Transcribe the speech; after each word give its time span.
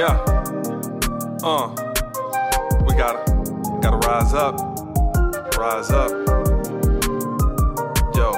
Yeah. 0.00 0.16
Uh. 1.44 1.68
We 2.88 2.94
gotta, 2.94 3.20
gotta 3.82 3.98
rise 4.08 4.32
up. 4.32 4.54
Rise 5.58 5.90
up. 5.90 6.10
Yo. 8.16 8.32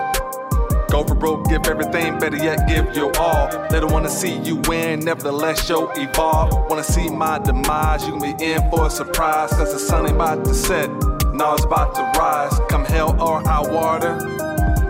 Go 0.91 1.05
for 1.05 1.15
broke, 1.15 1.49
give 1.49 1.69
everything, 1.69 2.19
better 2.19 2.37
yet, 2.37 2.67
give 2.67 2.97
your 2.97 3.17
all. 3.17 3.47
They 3.71 3.79
don't 3.79 3.93
wanna 3.93 4.09
see 4.09 4.39
you 4.39 4.57
win, 4.67 5.05
nevertheless, 5.05 5.65
show 5.65 5.89
evolve. 5.93 6.69
Wanna 6.69 6.83
see 6.83 7.09
my 7.09 7.39
demise, 7.39 8.05
you 8.09 8.19
can 8.19 8.37
be 8.37 8.45
in 8.45 8.69
for 8.69 8.89
a 8.89 8.91
surprise, 8.91 9.51
cause 9.51 9.73
the 9.73 9.79
sun 9.79 10.07
ain't 10.07 10.17
about 10.17 10.45
to 10.45 10.55
set. 10.55 10.91
Now 11.33 11.55
it's 11.55 11.65
about 11.65 11.95
to 11.95 12.03
rise. 12.19 12.59
Come 12.71 12.85
hell 12.85 13.11
or 13.23 13.41
high 13.41 13.61
water, 13.61 14.17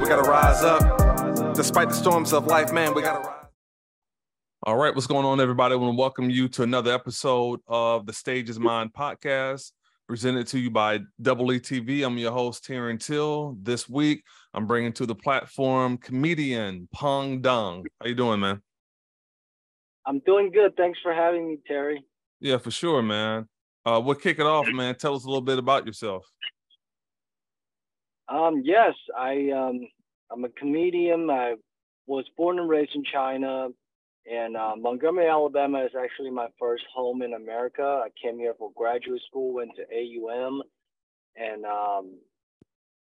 we 0.00 0.08
gotta 0.08 0.22
rise 0.22 0.62
up. 0.62 1.54
Despite 1.54 1.90
the 1.90 1.94
storms 1.94 2.32
of 2.32 2.46
life, 2.46 2.72
man, 2.72 2.94
we 2.94 3.02
gotta 3.02 3.18
rise. 3.18 3.31
All 4.64 4.76
right, 4.76 4.94
what's 4.94 5.08
going 5.08 5.26
on, 5.26 5.40
everybody? 5.40 5.72
I 5.72 5.76
want 5.76 5.92
to 5.92 5.98
welcome 5.98 6.30
you 6.30 6.46
to 6.50 6.62
another 6.62 6.94
episode 6.94 7.58
of 7.66 8.06
the 8.06 8.12
Stage 8.12 8.48
is 8.48 8.60
Mine 8.60 8.90
podcast, 8.96 9.72
presented 10.06 10.46
to 10.46 10.58
you 10.60 10.70
by 10.70 11.00
Double 11.20 11.52
E 11.52 11.58
TV. 11.58 12.06
I'm 12.06 12.16
your 12.16 12.30
host, 12.30 12.64
Terran 12.64 12.96
Till. 12.96 13.56
This 13.60 13.88
week, 13.88 14.22
I'm 14.54 14.68
bringing 14.68 14.92
to 14.92 15.04
the 15.04 15.16
platform 15.16 15.98
comedian 15.98 16.88
Peng 16.94 17.40
Dang. 17.40 17.84
How 18.00 18.06
you 18.06 18.14
doing, 18.14 18.38
man? 18.38 18.62
I'm 20.06 20.20
doing 20.20 20.52
good. 20.52 20.76
Thanks 20.76 21.00
for 21.02 21.12
having 21.12 21.48
me, 21.48 21.58
Terry. 21.66 22.04
Yeah, 22.38 22.58
for 22.58 22.70
sure, 22.70 23.02
man. 23.02 23.48
Uh, 23.84 24.00
we'll 24.04 24.14
kick 24.14 24.38
it 24.38 24.46
off, 24.46 24.68
man. 24.68 24.94
Tell 24.94 25.16
us 25.16 25.24
a 25.24 25.26
little 25.26 25.42
bit 25.42 25.58
about 25.58 25.86
yourself. 25.86 26.24
Um, 28.28 28.62
yes, 28.64 28.94
I 29.18 29.50
um, 29.50 29.80
I'm 30.30 30.44
a 30.44 30.50
comedian. 30.50 31.28
I 31.30 31.54
was 32.06 32.26
born 32.36 32.60
and 32.60 32.68
raised 32.68 32.94
in 32.94 33.02
China. 33.02 33.70
And 34.30 34.56
uh, 34.56 34.74
Montgomery, 34.78 35.28
Alabama 35.28 35.84
is 35.84 35.90
actually 36.00 36.30
my 36.30 36.46
first 36.58 36.84
home 36.94 37.22
in 37.22 37.34
America. 37.34 37.82
I 37.82 38.08
came 38.22 38.38
here 38.38 38.54
for 38.56 38.70
graduate 38.76 39.22
school, 39.28 39.54
went 39.54 39.72
to 39.76 39.82
AUM, 39.82 40.62
and 41.36 41.64
um, 41.64 42.18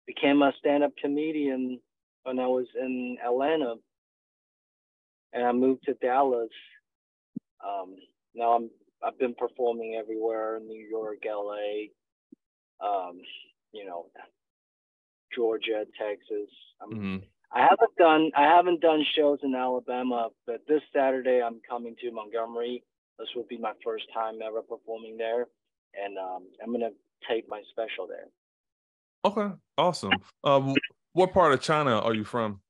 became 0.07 0.43
a 0.43 0.53
stand-up 0.59 0.93
comedian 1.01 1.81
when 2.25 2.39
I 2.39 2.47
was 2.47 2.67
in 2.79 3.17
Atlanta. 3.25 3.77
And 5.33 5.45
I 5.45 5.53
moved 5.53 5.85
to 5.85 5.95
Dallas. 5.95 6.51
Um, 7.67 7.97
now 8.35 8.53
I'm 8.53 8.71
I've 9.03 9.19
been 9.19 9.35
performing 9.35 9.99
everywhere: 9.99 10.61
New 10.61 10.87
York, 10.87 11.19
LA, 11.25 11.89
um, 12.87 13.21
you 13.73 13.85
know, 13.85 14.07
Georgia, 15.35 15.85
Texas. 15.99 16.51
Mm-hmm. 16.83 17.17
I 17.53 17.61
haven't 17.61 17.97
done 17.99 18.31
I 18.37 18.43
haven't 18.43 18.81
done 18.81 19.05
shows 19.15 19.39
in 19.43 19.55
Alabama, 19.55 20.29
but 20.47 20.63
this 20.69 20.83
Saturday 20.95 21.41
I'm 21.43 21.61
coming 21.69 21.95
to 22.01 22.11
Montgomery. 22.11 22.83
This 23.19 23.29
will 23.35 23.47
be 23.49 23.59
my 23.59 23.73
first 23.85 24.05
time 24.13 24.41
ever 24.47 24.63
performing 24.63 25.17
there, 25.17 25.47
and 25.95 26.19
um, 26.19 26.49
I'm 26.63 26.73
gonna 26.73 26.91
tape 27.29 27.47
my 27.49 27.63
special 27.71 28.07
there. 28.07 28.27
Okay, 29.25 29.55
awesome. 29.79 30.13
Uh, 30.45 30.75
what 31.13 31.33
part 31.33 31.53
of 31.53 31.61
China 31.61 31.99
are 31.99 32.15
you 32.15 32.25
from? 32.25 32.61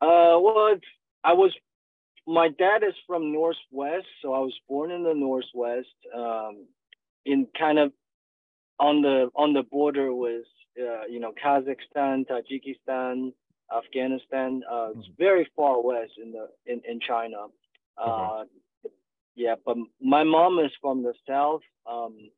Uh, 0.00 0.38
well, 0.40 0.74
I 1.22 1.32
was. 1.32 1.52
My 2.26 2.48
dad 2.48 2.84
is 2.86 2.94
from 3.06 3.32
Northwest, 3.32 4.06
so 4.22 4.32
I 4.32 4.38
was 4.38 4.54
born 4.68 4.92
in 4.92 5.02
the 5.02 5.12
Northwest, 5.12 5.88
um, 6.16 6.66
in 7.26 7.48
kind 7.58 7.80
of 7.80 7.92
on 8.82 9.00
the 9.00 9.30
on 9.36 9.52
the 9.52 9.62
border 9.62 10.12
with 10.12 10.44
uh, 10.78 11.04
you 11.08 11.20
know, 11.20 11.32
Kazakhstan, 11.42 12.24
Tajikistan, 12.26 13.32
Afghanistan. 13.74 14.62
Uh, 14.70 14.74
mm-hmm. 14.74 15.00
It's 15.00 15.08
very 15.18 15.48
far 15.56 15.82
west 15.82 16.12
in 16.22 16.32
the 16.32 16.48
in 16.66 16.80
in 16.88 17.00
China. 17.00 17.46
Uh, 17.96 18.44
yeah, 19.34 19.54
but 19.64 19.76
my 20.00 20.24
mom 20.24 20.58
is 20.58 20.72
from 20.80 21.02
the 21.02 21.14
south. 21.28 21.62
Um, 21.90 22.30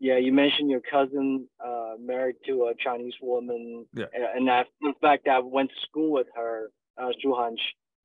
yeah, 0.00 0.16
you 0.16 0.32
mentioned 0.32 0.70
your 0.70 0.80
cousin 0.80 1.48
uh, 1.64 1.94
married 1.98 2.36
to 2.46 2.66
a 2.66 2.74
Chinese 2.82 3.14
woman. 3.20 3.84
Yeah. 3.92 4.04
And 4.14 4.48
I, 4.48 4.64
in 4.82 4.94
fact, 5.00 5.26
I 5.26 5.40
went 5.40 5.70
to 5.70 5.86
school 5.88 6.12
with 6.12 6.28
her, 6.36 6.70
uh, 6.96 7.10
Zhu 7.24 7.56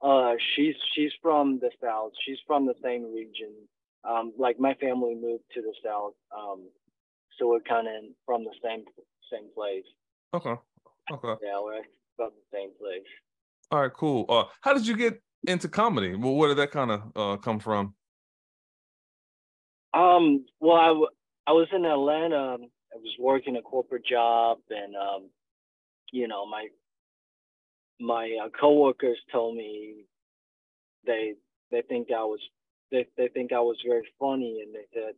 Uh, 0.01 0.33
she's 0.55 0.75
she's 0.93 1.11
from 1.21 1.59
the 1.59 1.69
south. 1.81 2.13
She's 2.25 2.39
from 2.47 2.65
the 2.65 2.75
same 2.83 3.13
region. 3.13 3.53
Um, 4.03 4.33
like 4.37 4.59
my 4.59 4.73
family 4.75 5.15
moved 5.15 5.43
to 5.53 5.61
the 5.61 5.73
south. 5.85 6.15
Um, 6.35 6.67
so 7.37 7.47
we're 7.49 7.59
kind 7.61 7.87
of 7.87 7.93
from 8.25 8.43
the 8.43 8.53
same 8.63 8.83
same 9.31 9.49
place. 9.55 9.85
Okay. 10.33 10.55
Okay. 11.11 11.35
Yeah, 11.43 11.59
we're 11.61 11.81
from 12.15 12.31
the 12.31 12.57
same 12.57 12.69
place. 12.79 13.07
All 13.71 13.81
right, 13.81 13.93
cool. 13.93 14.25
Uh, 14.29 14.45
how 14.61 14.73
did 14.73 14.85
you 14.85 14.95
get 14.95 15.21
into 15.47 15.67
comedy? 15.67 16.15
Well, 16.15 16.35
where 16.35 16.49
did 16.49 16.57
that 16.57 16.71
kind 16.71 16.91
of 16.91 17.01
uh, 17.15 17.37
come 17.37 17.59
from? 17.59 17.95
Um, 19.93 20.45
well, 20.59 20.77
I, 20.77 20.87
w- 20.87 21.07
I 21.47 21.51
was 21.51 21.67
in 21.71 21.85
Atlanta. 21.85 22.57
I 22.93 22.97
was 22.97 23.15
working 23.19 23.57
a 23.57 23.61
corporate 23.61 24.05
job, 24.05 24.59
and 24.69 24.95
um, 24.95 25.29
you 26.11 26.27
know, 26.27 26.45
my 26.45 26.67
my 27.99 28.37
uh, 28.43 28.49
coworkers 28.59 29.17
told 29.31 29.55
me 29.55 30.05
they 31.05 31.33
they 31.71 31.81
think 31.81 32.09
I 32.11 32.23
was 32.23 32.39
they, 32.93 33.07
they 33.17 33.27
think 33.29 33.51
I 33.51 33.59
was 33.59 33.75
very 33.85 34.07
funny 34.19 34.63
and 34.63 34.73
they 34.73 34.85
said, 34.93 35.15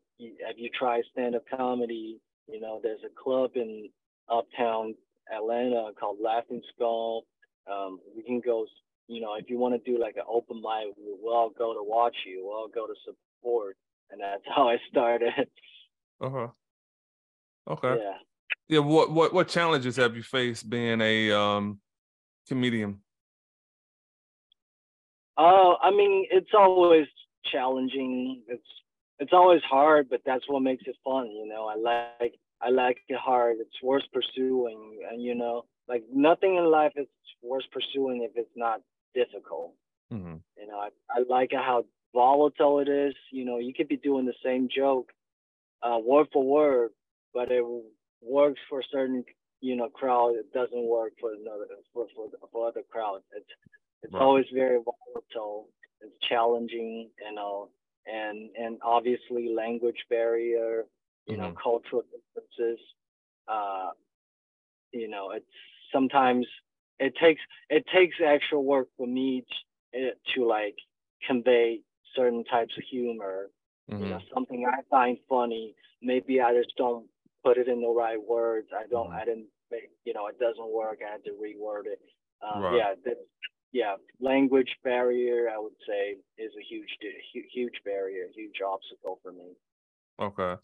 have 0.48 0.58
you 0.58 0.70
tried 0.80 1.04
stand-up 1.12 1.44
comedy? 1.56 2.22
You 2.48 2.62
know, 2.62 2.80
there's 2.82 3.02
a 3.06 3.22
club 3.22 3.52
in 3.56 3.90
uptown 4.32 4.96
Atlanta 5.36 5.92
called 6.00 6.18
Laughing 6.24 6.62
Skull. 6.74 7.26
Um, 7.70 8.00
we 8.16 8.24
can 8.24 8.40
go, 8.40 8.66
you 9.08 9.20
know, 9.20 9.36
if 9.36 9.50
you 9.50 9.60
want 9.60 9.76
to 9.76 9.92
do 9.92 10.00
like 10.02 10.16
an 10.16 10.24
open 10.28 10.58
mic, 10.58 10.96
we'll 10.98 11.34
all 11.34 11.50
go 11.50 11.74
to 11.74 11.84
watch 11.84 12.16
you. 12.26 12.46
We'll 12.46 12.56
all 12.56 12.70
go 12.74 12.88
to 12.88 12.94
support. 13.04 13.76
And 14.10 14.22
that's 14.22 14.44
how 14.56 14.70
I 14.70 14.78
started. 14.90 15.34
Uh-huh. 16.22 16.48
Okay. 17.68 18.02
Yeah. 18.02 18.18
Yeah. 18.70 18.80
What, 18.80 19.12
what, 19.12 19.34
what 19.34 19.50
challenges 19.50 19.98
have 19.98 20.16
you 20.16 20.24
faced 20.24 20.70
being 20.70 21.02
a, 21.02 21.32
um, 21.34 21.80
comedian? 22.48 23.00
Uh, 25.38 25.74
I 25.84 25.92
mean, 25.92 26.26
it's 26.32 26.52
always 26.58 27.08
challenging. 27.56 28.42
It's 28.48 28.68
it's 29.20 29.34
always 29.34 29.62
hard, 29.70 30.10
but 30.10 30.22
that's 30.26 30.44
what 30.48 30.62
makes 30.62 30.84
it 30.88 30.96
fun. 31.04 31.32
You 31.32 31.48
know, 31.48 31.66
I 31.68 31.76
like 31.76 32.34
I 32.62 32.70
like 32.70 32.98
it 33.08 33.18
hard. 33.18 33.58
It's 33.60 33.82
worth 33.82 34.04
pursuing, 34.14 35.00
and 35.10 35.22
you 35.22 35.36
know, 35.36 35.66
like 35.88 36.04
nothing 36.14 36.56
in 36.58 36.66
life 36.66 36.94
is 36.96 37.08
worth 37.42 37.66
pursuing 37.72 38.24
if 38.24 38.32
it's 38.36 38.56
not 38.56 38.82
difficult. 39.14 39.74
Mm-hmm. 40.12 40.36
You 40.58 40.68
know, 40.68 40.78
I, 40.78 40.90
I 41.10 41.24
like 41.30 41.52
how 41.54 41.86
volatile 42.14 42.80
it 42.80 42.90
is. 42.90 43.14
You 43.32 43.46
know, 43.46 43.58
you 43.58 43.74
could 43.74 43.88
be 43.88 43.98
doing 43.98 44.26
the 44.26 44.34
same 44.44 44.68
joke, 44.74 45.12
uh, 45.82 45.98
word 46.04 46.28
for 46.34 46.44
word, 46.44 46.92
but 47.34 47.52
it 47.52 47.64
works 48.22 48.60
for 48.70 48.80
a 48.80 48.84
certain 48.92 49.24
you 49.62 49.76
know 49.76 49.90
crowd. 49.90 50.36
It 50.36 50.52
doesn't 50.54 50.84
work 50.84 51.14
for 51.20 51.32
another 51.34 51.68
for 51.94 52.08
for, 52.16 52.28
for 52.52 52.68
other 52.68 52.84
crowds. 52.92 53.24
It's 53.36 53.46
it's 54.04 54.14
right. 54.14 54.22
always 54.22 54.46
very 54.54 54.80
volatile 54.84 55.70
it's 56.02 56.14
challenging, 56.28 57.10
you 57.26 57.34
know, 57.34 57.70
and 58.06 58.50
and 58.58 58.78
obviously 58.84 59.54
language 59.56 60.04
barrier, 60.10 60.84
you 61.26 61.34
mm-hmm. 61.34 61.42
know, 61.42 61.54
cultural 61.62 62.04
differences. 62.04 62.80
Uh, 63.48 63.90
you 64.92 65.10
know, 65.10 65.32
it's 65.32 65.46
sometimes 65.92 66.46
it 67.00 67.14
takes 67.22 67.42
it 67.70 67.86
takes 67.94 68.16
actual 68.26 68.64
work 68.64 68.88
for 68.98 69.08
me 69.08 69.46
to, 69.94 70.12
to 70.36 70.48
like 70.48 70.76
convey 71.28 71.80
certain 72.16 72.44
types 72.46 72.74
of 72.78 72.84
humor. 72.90 73.50
Mm-hmm. 73.92 74.04
You 74.04 74.10
know, 74.10 74.16
mm-hmm. 74.18 74.34
something 74.34 74.66
I 74.68 74.82
find 74.90 75.18
funny, 75.30 75.76
maybe 76.02 76.42
I 76.42 76.54
just 76.54 76.74
don't 76.78 77.06
put 77.44 77.58
it 77.58 77.68
in 77.68 77.82
the 77.82 77.90
right 77.90 78.22
words. 78.22 78.68
I 78.76 78.88
don't. 78.90 79.08
Mm-hmm. 79.08 79.18
I 79.18 79.26
didn't. 79.26 79.48
You 80.06 80.14
know, 80.14 80.28
it 80.28 80.40
doesn't 80.40 80.74
work. 80.74 81.00
I 81.06 81.12
had 81.12 81.24
to 81.26 81.32
reword 81.32 81.88
it. 81.88 82.00
Um, 82.42 82.64
right. 82.64 82.76
Yeah, 82.78 82.94
that's 83.04 83.20
yeah, 83.76 83.96
language 84.22 84.70
barrier, 84.86 85.50
I 85.54 85.60
would 85.60 85.74
say, 85.86 86.16
is 86.38 86.54
a 86.58 86.64
huge, 86.64 86.88
huge 87.54 87.74
barrier, 87.84 88.28
huge 88.34 88.62
obstacle 88.66 89.20
for 89.22 89.34
me. 89.34 89.52
Okay. 90.18 90.56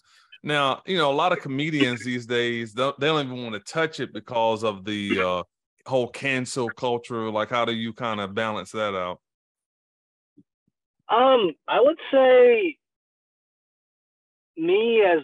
Now, 0.43 0.81
you 0.85 0.97
know, 0.97 1.11
a 1.11 1.13
lot 1.13 1.33
of 1.33 1.41
comedians 1.41 2.05
these 2.05 2.25
days, 2.25 2.73
they 2.73 2.89
don't 3.01 3.25
even 3.25 3.43
want 3.43 3.53
to 3.55 3.59
touch 3.59 3.99
it 3.99 4.13
because 4.13 4.63
of 4.63 4.85
the 4.85 5.21
uh, 5.21 5.43
whole 5.85 6.07
cancel 6.07 6.69
culture. 6.69 7.29
Like, 7.29 7.49
how 7.49 7.65
do 7.65 7.73
you 7.73 7.91
kind 7.91 8.21
of 8.21 8.33
balance 8.33 8.71
that 8.71 8.95
out? 8.95 9.19
Um, 11.09 11.51
I 11.67 11.81
would 11.81 11.99
say 12.13 12.77
me 14.55 15.03
as 15.05 15.19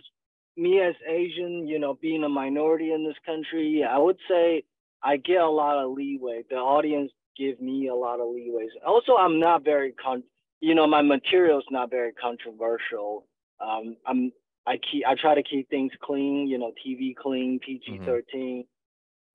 me 0.57 0.81
as 0.81 0.95
Asian, 1.07 1.65
you 1.65 1.79
know, 1.79 1.97
being 2.01 2.25
a 2.25 2.29
minority 2.29 2.91
in 2.91 3.05
this 3.05 3.15
country, 3.25 3.85
I 3.89 3.97
would 3.97 4.17
say 4.29 4.63
I 5.01 5.15
get 5.15 5.39
a 5.39 5.49
lot 5.49 5.77
of 5.77 5.91
leeway. 5.91 6.43
The 6.49 6.57
audience 6.57 7.13
give 7.37 7.61
me 7.61 7.87
a 7.87 7.95
lot 7.95 8.19
of 8.19 8.27
leeways. 8.27 8.69
Also, 8.85 9.15
I'm 9.15 9.39
not 9.39 9.63
very 9.63 9.91
con, 9.93 10.23
you 10.59 10.75
know, 10.75 10.87
my 10.87 11.01
material 11.01 11.59
is 11.59 11.65
not 11.71 11.89
very 11.89 12.11
controversial. 12.13 13.27
Um, 13.59 13.97
I'm 14.05 14.31
I 14.65 14.77
keep 14.91 15.05
I 15.07 15.15
try 15.15 15.35
to 15.35 15.43
keep 15.43 15.69
things 15.69 15.91
clean, 16.01 16.47
you 16.47 16.57
know, 16.57 16.73
TV 16.85 17.15
clean, 17.15 17.59
PG 17.65 18.01
13. 18.05 18.65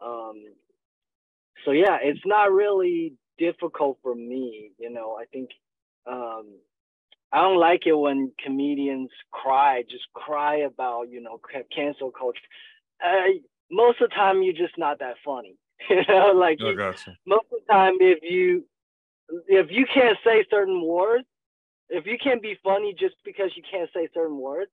Mm-hmm. 0.03 0.07
Um, 0.07 0.45
so 1.65 1.71
yeah, 1.71 1.99
it's 2.03 2.21
not 2.27 2.53
really 2.53 3.15
difficult 3.39 3.99
for 4.03 4.15
me. 4.15 4.73
You 4.79 4.91
know, 4.91 5.17
I 5.21 5.25
think 5.27 5.51
um, 6.07 6.59
I 7.33 7.41
don't 7.41 7.59
like 7.59 7.87
it 7.87 7.95
when 7.95 8.33
comedians 8.45 9.11
cry, 9.31 9.85
just 9.89 10.05
cry 10.13 10.57
about 10.57 11.09
you 11.09 11.21
know 11.21 11.41
cancel 11.75 12.11
culture. 12.11 12.41
Uh, 13.05 13.39
most 13.71 14.01
of 14.03 14.11
the 14.11 14.15
time, 14.15 14.43
you're 14.43 14.53
just 14.53 14.77
not 14.77 14.99
that 14.99 15.15
funny. 15.25 15.57
you 15.91 16.03
know, 16.09 16.33
like 16.35 16.59
gotcha. 16.77 17.19
most 17.27 17.47
of 17.53 17.61
the 17.67 17.73
time, 17.73 17.95
if 18.01 18.19
you 18.23 18.65
if 19.49 19.69
you 19.71 19.87
can't 19.93 20.19
say 20.25 20.45
certain 20.51 20.83
words, 20.87 21.27
if 21.89 22.07
you 22.07 22.19
can't 22.23 22.43
be 22.43 22.57
funny 22.63 22.95
just 22.99 23.17
because 23.25 23.51
you 23.57 23.63
can't 23.71 23.91
say 23.95 24.09
certain 24.15 24.39
words, 24.39 24.71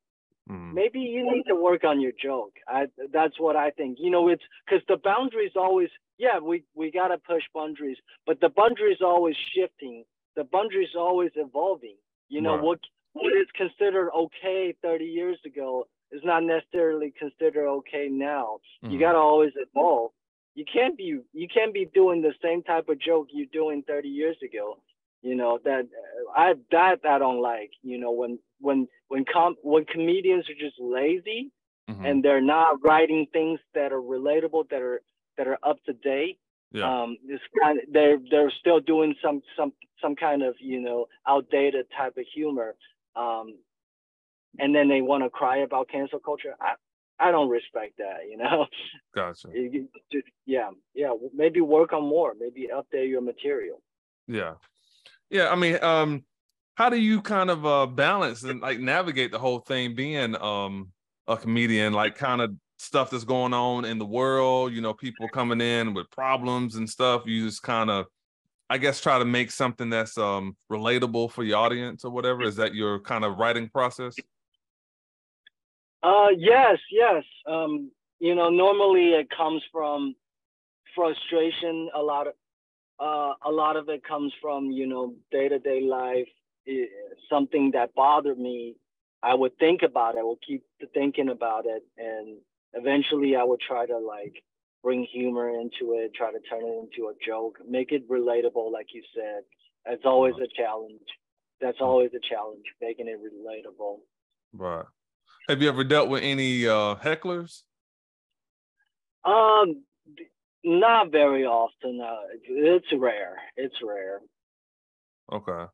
Mm. 0.49 0.73
maybe 0.73 0.99
you 0.99 1.23
need 1.31 1.43
to 1.47 1.55
work 1.55 1.83
on 1.83 1.99
your 2.01 2.11
joke. 2.21 2.53
I 2.67 2.87
that's 3.11 3.39
what 3.39 3.55
I 3.55 3.71
think. 3.71 3.97
You 3.99 4.09
know, 4.11 4.27
it's 4.29 4.43
because 4.65 4.83
the 4.87 4.97
boundaries 4.97 5.53
always 5.55 5.89
yeah 6.17 6.39
we 6.39 6.63
we 6.75 6.91
gotta 6.91 7.17
push 7.17 7.43
boundaries, 7.53 7.97
but 8.25 8.39
the 8.41 8.49
boundaries 8.49 8.99
always 9.01 9.35
shifting. 9.55 10.03
The 10.35 10.43
boundaries 10.45 10.95
always 10.97 11.31
evolving. 11.35 11.97
You 12.29 12.41
know 12.41 12.55
Right. 12.55 12.63
what 12.63 12.79
what 13.13 13.33
is 13.33 13.47
considered 13.55 14.09
okay 14.15 14.73
30 14.81 15.05
years 15.05 15.39
ago 15.45 15.87
is 16.11 16.21
not 16.23 16.43
necessarily 16.43 17.13
considered 17.17 17.67
okay 17.67 18.07
now. 18.09 18.59
You 18.87 18.99
Mhm. 18.99 18.99
gotta 18.99 19.17
always 19.19 19.51
evolve. 19.55 20.11
You 20.59 20.65
can't 20.65 20.97
be 20.97 21.17
you 21.41 21.47
can't 21.47 21.73
be 21.73 21.85
doing 21.93 22.21
the 22.21 22.33
same 22.43 22.61
type 22.63 22.89
of 22.89 22.99
joke 22.99 23.27
you're 23.31 23.53
doing 23.61 23.81
30 23.87 24.09
years 24.09 24.35
ago. 24.43 24.65
You 25.21 25.35
know 25.35 25.57
that 25.63 25.83
I 26.35 26.55
that 26.71 26.99
I 27.05 27.17
don't 27.17 27.41
like. 27.41 27.71
You 27.81 27.97
know 27.97 28.11
when 28.11 28.39
when 28.59 28.79
when 29.07 29.23
com 29.33 29.55
when 29.63 29.85
comedians 29.85 30.45
are 30.49 30.59
just 30.65 30.77
lazy 30.97 31.41
Mhm. 31.89 32.05
and 32.07 32.15
they're 32.23 32.41
not 32.57 32.83
writing 32.83 33.25
things 33.31 33.59
that 33.73 33.93
are 33.93 34.01
relatable 34.01 34.63
that 34.69 34.81
are 34.81 35.01
that 35.37 35.47
are 35.47 35.59
up 35.63 35.77
to 35.85 35.93
date. 35.93 36.37
yeah. 36.73 36.87
Um, 37.03 37.17
this 37.25 37.39
kind 37.63 37.79
of, 37.79 37.85
they're 37.95 38.19
they're 38.29 38.51
still 38.61 38.81
doing 38.81 39.15
some 39.23 39.41
some 39.57 39.71
some 40.01 40.13
kind 40.25 40.41
of 40.43 40.53
you 40.59 40.81
know 40.81 41.07
outdated 41.25 41.85
type 41.97 42.15
of 42.17 42.25
humor. 42.35 42.75
Um, 43.15 43.47
and 44.61 44.75
then 44.75 44.87
they 44.89 45.01
want 45.01 45.23
to 45.23 45.29
cry 45.29 45.57
about 45.67 45.87
cancel 45.95 46.19
culture. 46.19 46.53
I 46.59 46.71
I 47.19 47.31
don't 47.31 47.49
respect 47.49 47.97
that. 47.97 48.29
You 48.29 48.37
know. 48.37 48.65
gotcha. 49.15 49.49
You- 49.53 49.69
you 49.71 49.87
just- 50.11 50.27
yeah, 50.45 50.69
yeah. 50.93 51.13
Maybe 51.33 51.61
work 51.61 51.93
on 51.93 52.03
more. 52.07 52.33
Maybe 52.39 52.69
update 52.73 53.09
your 53.09 53.21
material. 53.21 53.81
Yeah. 54.27 54.53
Yeah. 55.29 55.49
I 55.49 55.55
mean, 55.55 55.77
um, 55.83 56.23
how 56.75 56.89
do 56.89 56.97
you 56.97 57.21
kind 57.21 57.49
of 57.49 57.65
uh 57.65 57.85
balance 57.87 58.43
and 58.43 58.61
like 58.61 58.79
navigate 58.79 59.31
the 59.31 59.39
whole 59.39 59.59
thing 59.59 59.95
being 59.95 60.35
um 60.41 60.91
a 61.27 61.37
comedian, 61.37 61.93
like 61.93 62.15
kind 62.15 62.41
of 62.41 62.51
stuff 62.77 63.09
that's 63.09 63.25
going 63.25 63.53
on 63.53 63.83
in 63.85 63.99
the 63.99 64.05
world, 64.05 64.71
you 64.73 64.81
know, 64.81 64.93
people 64.93 65.27
coming 65.27 65.59
in 65.61 65.93
with 65.93 66.09
problems 66.09 66.75
and 66.75 66.89
stuff. 66.89 67.23
You 67.25 67.45
just 67.45 67.61
kind 67.61 67.89
of 67.89 68.05
I 68.71 68.77
guess 68.77 69.01
try 69.01 69.19
to 69.19 69.25
make 69.25 69.51
something 69.51 69.89
that's 69.89 70.17
um 70.17 70.55
relatable 70.71 71.31
for 71.31 71.43
your 71.43 71.57
audience 71.57 72.05
or 72.05 72.11
whatever. 72.11 72.43
Is 72.43 72.55
that 72.55 72.73
your 72.73 72.99
kind 73.01 73.25
of 73.25 73.37
writing 73.37 73.67
process? 73.69 74.15
Uh, 76.01 76.29
yes, 76.37 76.77
yes. 76.91 77.23
Um, 77.45 77.91
you 78.19 78.35
know, 78.35 78.49
normally 78.49 79.09
it 79.11 79.29
comes 79.35 79.61
from 79.71 80.15
frustration. 80.95 81.89
A 81.95 82.01
lot 82.01 82.27
of 82.27 82.33
uh, 82.99 83.33
a 83.45 83.51
lot 83.51 83.77
of 83.77 83.89
it 83.89 84.03
comes 84.03 84.33
from 84.41 84.71
you 84.71 84.87
know 84.87 85.15
day 85.31 85.47
to 85.49 85.59
day 85.59 85.81
life. 85.81 86.27
eh, 86.67 86.85
something 87.29 87.71
that 87.71 87.93
bothered 87.95 88.39
me, 88.39 88.75
I 89.23 89.33
would 89.33 89.57
think 89.57 89.81
about 89.83 90.15
it. 90.15 90.19
I 90.19 90.23
would 90.23 90.41
keep 90.45 90.63
thinking 90.93 91.29
about 91.29 91.65
it, 91.65 91.83
and 91.97 92.37
eventually 92.73 93.35
I 93.35 93.43
would 93.43 93.59
try 93.61 93.85
to 93.85 93.97
like 93.97 94.43
bring 94.83 95.03
humor 95.03 95.49
into 95.49 95.93
it, 95.95 96.13
try 96.13 96.31
to 96.31 96.39
turn 96.49 96.63
it 96.63 96.79
into 96.83 97.09
a 97.09 97.13
joke, 97.25 97.57
make 97.67 97.91
it 97.91 98.09
relatable, 98.09 98.71
like 98.71 98.87
you 98.93 99.03
said. 99.13 99.43
It's 99.85 100.05
always 100.05 100.35
a 100.35 100.47
challenge. 100.55 101.01
That's 101.61 101.81
always 101.81 102.11
a 102.13 102.19
challenge, 102.29 102.63
making 102.81 103.07
it 103.07 103.19
relatable. 103.19 103.97
Right. 104.53 104.85
Have 105.49 105.63
you 105.63 105.67
ever 105.67 105.83
dealt 105.83 106.09
with 106.09 106.21
any 106.21 106.67
uh 106.67 106.93
hecklers? 106.97 107.63
Um, 109.25 109.83
not 110.63 111.11
very 111.11 111.43
often. 111.43 111.99
Uh, 111.99 112.17
it's 112.47 112.85
rare. 112.95 113.35
It's 113.57 113.75
rare. 113.83 114.19
Okay. 115.31 115.65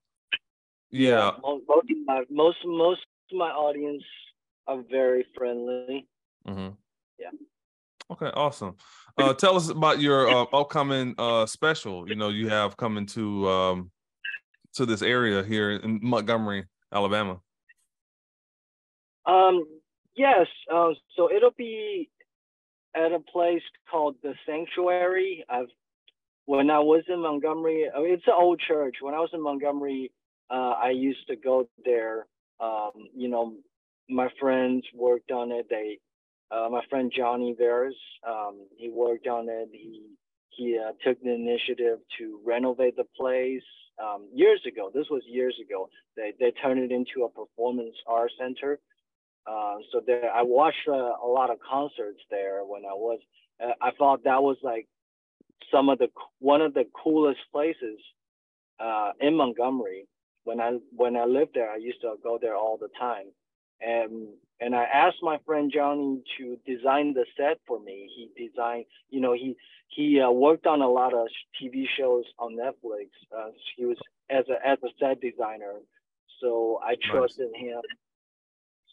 Yeah. 0.91 1.31
Most, 1.43 1.63
most 1.67 1.91
of 1.91 1.97
my 2.05 2.23
most 2.29 2.57
most 2.65 3.01
of 3.33 3.37
my 3.37 3.49
audience 3.49 4.03
are 4.65 4.81
very 4.89 5.25
friendly. 5.37 6.07
Mm-hmm. 6.47 6.69
Yeah. 7.19 7.31
Okay, 8.11 8.27
awesome. 8.27 8.75
Uh, 9.17 9.33
tell 9.33 9.57
us 9.57 9.67
about 9.67 9.99
your 9.99 10.29
uh, 10.33 10.43
upcoming 10.53 11.15
uh, 11.17 11.45
special. 11.45 12.07
You 12.07 12.15
know, 12.15 12.29
you 12.29 12.47
have 12.47 12.77
coming 12.77 13.07
to 13.07 13.49
um, 13.49 13.91
to 14.75 14.85
this 14.85 15.01
area 15.01 15.43
here 15.43 15.71
in 15.71 15.99
Montgomery, 16.01 16.63
Alabama. 16.93 17.41
Um, 19.25 19.65
yes. 20.15 20.47
Uh, 20.73 20.91
so 21.15 21.31
it'll 21.31 21.51
be 21.57 22.09
at 22.95 23.11
a 23.11 23.19
place 23.19 23.61
called 23.89 24.15
the 24.23 24.33
Sanctuary. 24.45 25.45
I've 25.49 25.67
when 26.45 26.69
I 26.69 26.79
was 26.79 27.03
in 27.07 27.21
Montgomery, 27.21 27.89
mean, 27.99 28.13
it's 28.13 28.27
an 28.27 28.33
old 28.37 28.61
church. 28.67 28.97
When 29.01 29.15
I 29.15 29.19
was 29.19 29.31
in 29.33 29.41
Montgomery, 29.41 30.11
uh, 30.49 30.73
I 30.81 30.91
used 30.91 31.27
to 31.27 31.35
go 31.35 31.67
there. 31.83 32.27
Um, 32.59 32.91
you 33.15 33.27
know, 33.29 33.55
my 34.09 34.29
friends 34.39 34.83
worked 34.93 35.31
on 35.31 35.51
it. 35.51 35.65
They, 35.69 35.99
uh, 36.51 36.69
my 36.69 36.81
friend 36.89 37.11
Johnny 37.15 37.55
Veras, 37.59 37.95
um, 38.27 38.67
he 38.77 38.89
worked 38.89 39.27
on 39.27 39.49
it. 39.49 39.69
He 39.71 40.03
he 40.49 40.79
uh, 40.79 40.91
took 41.03 41.21
the 41.21 41.33
initiative 41.33 41.99
to 42.17 42.39
renovate 42.45 42.95
the 42.95 43.05
place 43.17 43.63
um, 44.01 44.27
years 44.33 44.61
ago. 44.67 44.89
This 44.93 45.07
was 45.09 45.23
years 45.27 45.55
ago. 45.59 45.89
They 46.15 46.33
they 46.39 46.51
turned 46.51 46.79
it 46.79 46.91
into 46.91 47.25
a 47.25 47.29
performance 47.29 47.95
art 48.07 48.31
center. 48.39 48.79
Uh, 49.47 49.75
so 49.91 50.01
there, 50.05 50.31
I 50.33 50.41
watched 50.41 50.87
uh, 50.87 50.93
a 50.93 51.27
lot 51.27 51.49
of 51.51 51.57
concerts 51.59 52.19
there 52.29 52.63
when 52.65 52.83
I 52.85 52.93
was. 52.93 53.19
Uh, 53.63 53.71
I 53.81 53.91
thought 53.91 54.23
that 54.23 54.41
was 54.41 54.57
like 54.63 54.87
some 55.71 55.89
of 55.89 55.99
the 55.99 56.07
one 56.39 56.61
of 56.61 56.73
the 56.73 56.85
coolest 57.03 57.39
places 57.51 57.99
uh, 58.79 59.11
in 59.19 59.35
Montgomery. 59.35 60.07
When 60.43 60.59
I 60.59 60.77
when 60.95 61.15
I 61.15 61.25
lived 61.25 61.51
there, 61.53 61.69
I 61.69 61.77
used 61.77 62.01
to 62.01 62.15
go 62.23 62.37
there 62.41 62.55
all 62.55 62.77
the 62.77 62.89
time, 62.99 63.27
and 63.81 64.27
and 64.59 64.75
I 64.75 64.83
asked 64.83 65.17
my 65.21 65.37
friend 65.45 65.71
Johnny 65.73 66.21
to 66.37 66.57
design 66.65 67.13
the 67.13 67.25
set 67.37 67.59
for 67.67 67.79
me. 67.79 68.09
He 68.15 68.47
designed, 68.47 68.85
you 69.09 69.21
know, 69.21 69.33
he 69.33 69.55
he 69.89 70.19
uh, 70.21 70.31
worked 70.31 70.65
on 70.67 70.81
a 70.81 70.89
lot 70.89 71.13
of 71.13 71.27
TV 71.61 71.85
shows 71.97 72.25
on 72.39 72.55
Netflix. 72.55 73.09
Uh, 73.35 73.49
he 73.75 73.85
was 73.85 73.97
as 74.29 74.45
a 74.49 74.67
as 74.67 74.77
a 74.83 74.89
set 74.99 75.19
designer, 75.21 75.73
so 76.41 76.79
I 76.83 76.95
trusted 77.11 77.49
him. 77.55 77.81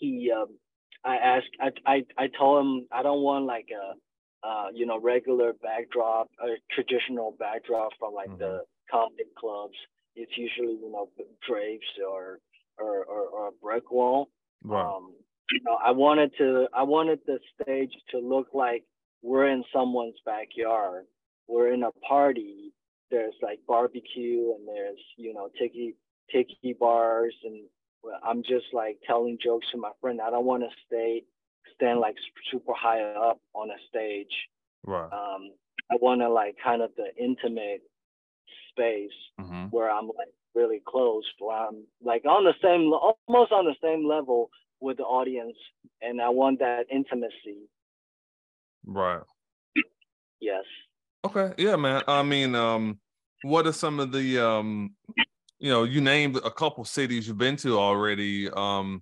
He, 0.02 0.32
um, 0.36 0.58
I 1.04 1.16
asked, 1.16 1.54
I, 1.60 1.70
I 1.86 1.96
I 2.18 2.26
told 2.38 2.66
him 2.66 2.88
I 2.90 3.02
don't 3.02 3.22
want 3.22 3.44
like 3.46 3.68
a, 3.70 4.46
uh, 4.46 4.66
you 4.74 4.84
know, 4.86 4.98
regular 5.00 5.52
backdrop, 5.62 6.28
a 6.42 6.48
traditional 6.74 7.36
backdrop 7.38 7.90
from 8.00 8.12
like 8.14 8.36
the 8.38 8.64
comedy 8.90 9.30
clubs. 9.38 9.78
It's 10.16 10.32
usually 10.36 10.74
you 10.82 10.90
know 10.90 11.08
drapes 11.48 11.86
or 12.04 12.40
or 12.78 13.04
or, 13.04 13.22
or 13.28 13.48
a 13.48 13.52
brick 13.62 13.92
wall. 13.92 14.28
Right. 14.64 14.84
Um, 14.84 15.12
you 15.52 15.60
know, 15.64 15.76
I 15.84 15.90
wanted 15.90 16.32
to, 16.38 16.66
I 16.72 16.82
wanted 16.82 17.20
the 17.26 17.38
stage 17.60 17.92
to 18.10 18.18
look 18.18 18.48
like 18.54 18.84
we're 19.22 19.48
in 19.48 19.62
someone's 19.72 20.18
backyard. 20.24 21.04
We're 21.46 21.72
in 21.72 21.82
a 21.82 21.92
party. 22.08 22.72
There's 23.10 23.34
like 23.42 23.60
barbecue 23.68 24.54
and 24.54 24.66
there's, 24.66 25.00
you 25.16 25.34
know, 25.34 25.48
tiki 25.58 25.94
tiki 26.30 26.74
bars 26.78 27.34
and 27.44 27.64
I'm 28.24 28.42
just 28.42 28.66
like 28.72 28.98
telling 29.06 29.38
jokes 29.42 29.66
to 29.72 29.78
my 29.78 29.90
friend. 30.00 30.20
I 30.20 30.30
don't 30.30 30.44
want 30.44 30.62
to 30.62 30.68
stay 30.86 31.24
stand 31.74 32.00
like 32.00 32.16
super 32.50 32.72
high 32.74 33.02
up 33.02 33.40
on 33.54 33.70
a 33.70 33.76
stage. 33.88 34.32
Right. 34.84 35.12
Um, 35.12 35.50
I 35.90 35.96
want 36.00 36.20
to 36.20 36.28
like 36.28 36.56
kind 36.62 36.82
of 36.82 36.90
the 36.96 37.14
intimate 37.22 37.82
space 38.70 39.10
hmm 39.38 39.66
where 39.70 39.90
I'm 39.90 40.06
like 40.06 40.32
really 40.54 40.82
close, 40.86 41.24
where 41.38 41.56
I'm 41.56 41.84
like 42.02 42.24
on 42.24 42.44
the 42.44 42.54
same, 42.62 42.92
almost 42.92 43.52
on 43.52 43.64
the 43.64 43.74
same 43.82 44.06
level 44.06 44.50
with 44.80 44.98
the 44.98 45.04
audience, 45.04 45.56
and 46.02 46.20
I 46.20 46.28
want 46.28 46.58
that 46.58 46.86
intimacy. 46.90 47.68
Right. 48.84 49.22
Yes. 50.40 50.64
Okay. 51.24 51.52
Yeah, 51.56 51.76
man. 51.76 52.02
I 52.08 52.22
mean, 52.22 52.54
um, 52.54 52.98
what 53.42 53.66
are 53.66 53.72
some 53.72 54.00
of 54.00 54.12
the 54.12 54.44
um, 54.44 54.94
you 55.62 55.70
know, 55.70 55.84
you 55.84 56.00
named 56.00 56.36
a 56.36 56.50
couple 56.50 56.84
cities 56.84 57.28
you've 57.28 57.38
been 57.38 57.54
to 57.58 57.78
already. 57.78 58.50
Um, 58.50 59.00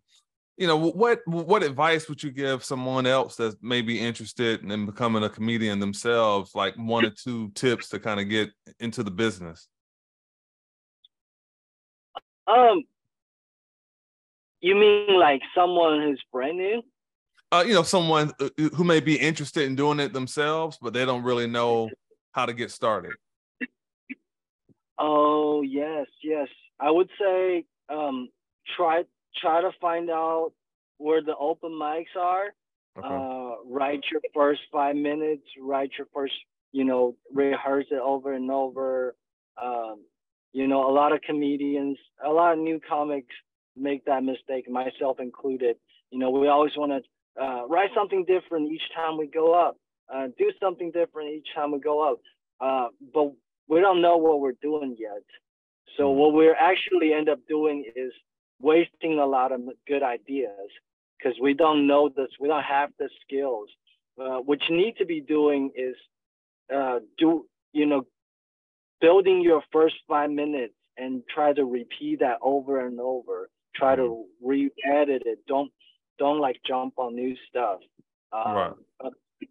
you 0.58 0.66
know, 0.66 0.76
what 0.76 1.20
what 1.24 1.62
advice 1.62 2.06
would 2.06 2.22
you 2.22 2.30
give 2.30 2.62
someone 2.62 3.06
else 3.06 3.34
that's 3.34 3.56
maybe 3.62 3.98
interested 3.98 4.62
in 4.62 4.84
becoming 4.84 5.24
a 5.24 5.30
comedian 5.30 5.80
themselves? 5.80 6.54
Like 6.54 6.74
one 6.76 7.06
or 7.06 7.10
two 7.10 7.50
tips 7.54 7.88
to 7.88 7.98
kind 7.98 8.20
of 8.20 8.28
get 8.28 8.50
into 8.78 9.02
the 9.02 9.10
business. 9.10 9.68
Um, 12.46 12.84
you 14.60 14.74
mean 14.74 15.18
like 15.18 15.40
someone 15.54 16.02
who's 16.02 16.22
brand 16.30 16.58
new? 16.58 16.82
Uh, 17.50 17.64
you 17.66 17.72
know, 17.72 17.82
someone 17.82 18.32
uh, 18.38 18.50
who 18.74 18.84
may 18.84 19.00
be 19.00 19.16
interested 19.16 19.64
in 19.64 19.76
doing 19.76 19.98
it 19.98 20.12
themselves, 20.12 20.76
but 20.82 20.92
they 20.92 21.06
don't 21.06 21.22
really 21.22 21.46
know 21.46 21.88
how 22.32 22.44
to 22.44 22.52
get 22.52 22.70
started. 22.70 23.12
Oh 25.00 25.62
yes, 25.62 26.06
yes. 26.22 26.48
I 26.78 26.90
would 26.90 27.08
say 27.18 27.64
um, 27.88 28.28
try 28.76 29.04
try 29.40 29.62
to 29.62 29.70
find 29.80 30.10
out 30.10 30.52
where 30.98 31.22
the 31.22 31.34
open 31.36 31.70
mics 31.72 32.14
are. 32.18 32.52
Okay. 32.98 33.08
Uh, 33.08 33.62
write 33.64 34.04
your 34.12 34.20
first 34.34 34.60
five 34.70 34.96
minutes. 34.96 35.44
Write 35.58 35.92
your 35.96 36.06
first, 36.12 36.34
you 36.72 36.84
know, 36.84 37.16
rehearse 37.32 37.86
it 37.90 38.00
over 38.00 38.34
and 38.34 38.50
over. 38.50 39.14
Um, 39.62 40.04
you 40.52 40.66
know, 40.66 40.90
a 40.90 40.92
lot 40.92 41.12
of 41.12 41.22
comedians, 41.22 41.96
a 42.24 42.28
lot 42.28 42.52
of 42.52 42.58
new 42.58 42.78
comics 42.86 43.34
make 43.76 44.04
that 44.04 44.22
mistake, 44.22 44.68
myself 44.68 45.18
included. 45.18 45.76
You 46.10 46.18
know, 46.18 46.30
we 46.30 46.48
always 46.48 46.72
want 46.76 46.92
to 46.92 47.42
uh, 47.42 47.66
write 47.68 47.90
something 47.94 48.24
different 48.26 48.70
each 48.70 48.82
time 48.94 49.16
we 49.16 49.28
go 49.28 49.54
up, 49.54 49.76
uh, 50.12 50.26
do 50.36 50.50
something 50.60 50.90
different 50.90 51.30
each 51.30 51.48
time 51.54 51.72
we 51.72 51.78
go 51.78 52.12
up. 52.12 52.20
Uh, 52.60 52.88
but 53.14 53.32
we 53.70 53.80
don't 53.80 54.02
know 54.02 54.16
what 54.18 54.40
we're 54.40 54.60
doing 54.70 54.96
yet. 54.98 55.24
So 55.96 56.12
Mhm. 56.12 56.16
what 56.16 56.32
we're 56.34 56.56
actually 56.56 57.14
end 57.14 57.28
up 57.28 57.40
doing 57.46 57.84
is 57.96 58.12
wasting 58.60 59.18
a 59.18 59.26
lot 59.26 59.52
of 59.52 59.60
good 59.86 60.02
ideas 60.02 60.70
because 61.16 61.38
we 61.40 61.54
don't 61.54 61.86
know 61.86 62.08
this, 62.08 62.30
we 62.40 62.48
don't 62.48 62.64
have 62.78 62.90
the 62.98 63.08
skills. 63.22 63.70
Uh, 64.18 64.40
what 64.40 64.58
you 64.68 64.76
need 64.76 64.96
to 64.98 65.06
be 65.06 65.20
doing 65.20 65.72
is 65.76 65.96
uh, 66.74 67.00
do 67.18 67.48
you 67.72 67.86
know 67.86 68.06
building 69.00 69.40
your 69.42 69.62
first 69.72 69.96
five 70.08 70.30
minutes 70.30 70.74
and 70.96 71.22
try 71.28 71.52
to 71.52 71.64
repeat 71.64 72.20
that 72.20 72.38
over 72.42 72.86
and 72.86 73.00
over. 73.00 73.48
Try 73.74 73.96
to 73.96 74.26
re-edit 74.42 75.22
it. 75.26 75.38
Don't 75.46 75.72
don't 76.18 76.40
like 76.40 76.60
jump 76.66 76.98
on 76.98 77.14
new 77.14 77.34
stuff. 77.48 77.80
Um, 78.32 78.54
Right. 78.54 78.72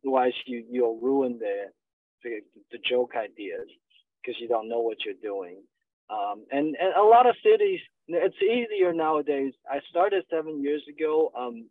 Otherwise, 0.04 0.34
you 0.46 0.66
you'll 0.70 1.00
ruin 1.00 1.40
the 1.40 1.72
the, 2.24 2.42
the 2.72 2.78
joke 2.80 3.16
ideas 3.16 3.70
because 4.22 4.40
you 4.40 4.48
don't 4.48 4.70
know 4.70 4.80
what 4.80 4.98
you're 5.06 5.14
doing. 5.22 5.58
Um, 6.10 6.46
and, 6.52 6.76
and 6.82 6.96
a 6.98 7.04
lot 7.04 7.28
of 7.28 7.36
cities, 7.44 7.80
it's 8.08 8.36
easier 8.42 8.94
nowadays. 8.94 9.54
I 9.70 9.80
started 9.90 10.24
seven 10.30 10.62
years 10.64 10.82
ago. 10.90 11.32
Um, 11.38 11.70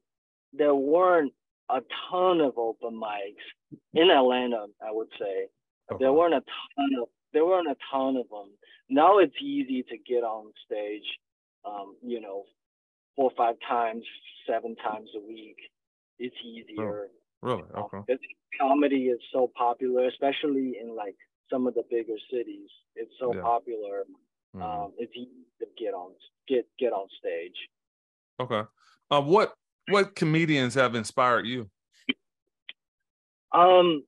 there 0.53 0.75
weren't 0.75 1.33
a 1.71 1.81
ton 2.11 2.41
of 2.41 2.57
open 2.57 2.95
mics 2.95 3.79
in 3.95 4.11
Atlanta, 4.11 4.67
I 4.81 4.91
would 4.93 5.09
say. 5.19 5.47
There 5.99 6.13
weren't 6.13 6.35
a 6.35 6.43
ton 6.77 6.91
of 7.03 7.09
there 7.35 7.45
weren't 7.45 7.69
a 7.69 7.77
ton 7.93 8.17
of 8.17 8.27
them. 8.31 8.51
Now 8.89 9.19
it's 9.19 9.35
easy 9.43 9.83
to 9.83 9.99
get 9.99 10.23
on 10.25 10.51
stage, 10.65 11.05
um, 11.67 11.95
you 12.03 12.21
know, 12.23 12.45
four 13.17 13.27
or 13.31 13.37
five 13.37 13.57
times, 13.69 14.03
seven 14.49 14.77
times 14.77 15.11
a 15.15 15.21
week. 15.21 15.57
It's 16.19 16.35
easier. 16.43 17.09
Really? 17.43 17.63
Um, 17.75 17.85
Okay. 17.85 18.13
it's- 18.15 18.35
comedy 18.61 19.09
is 19.09 19.21
so 19.33 19.51
popular, 19.57 20.07
especially 20.09 20.79
in 20.81 20.95
like 20.95 21.17
some 21.51 21.67
of 21.67 21.75
the 21.75 21.85
bigger 21.91 22.17
cities. 22.31 22.69
It's 22.95 23.13
so 23.19 23.35
Yeah. 23.35 23.43
popular. 23.43 24.05
Mhm. 24.55 24.63
Um, 24.63 24.93
it's 24.99 25.15
easy 25.15 25.47
to 25.61 25.67
get 25.77 25.95
on 25.95 26.15
get 26.47 26.67
get 26.79 26.93
on 26.93 27.09
stage. 27.19 27.57
Okay. 28.41 28.63
Uh, 29.11 29.23
what 29.23 29.55
what 29.89 30.15
comedians 30.15 30.75
have 30.75 30.95
inspired 30.95 31.47
you? 31.47 31.71
Um, 33.53 34.05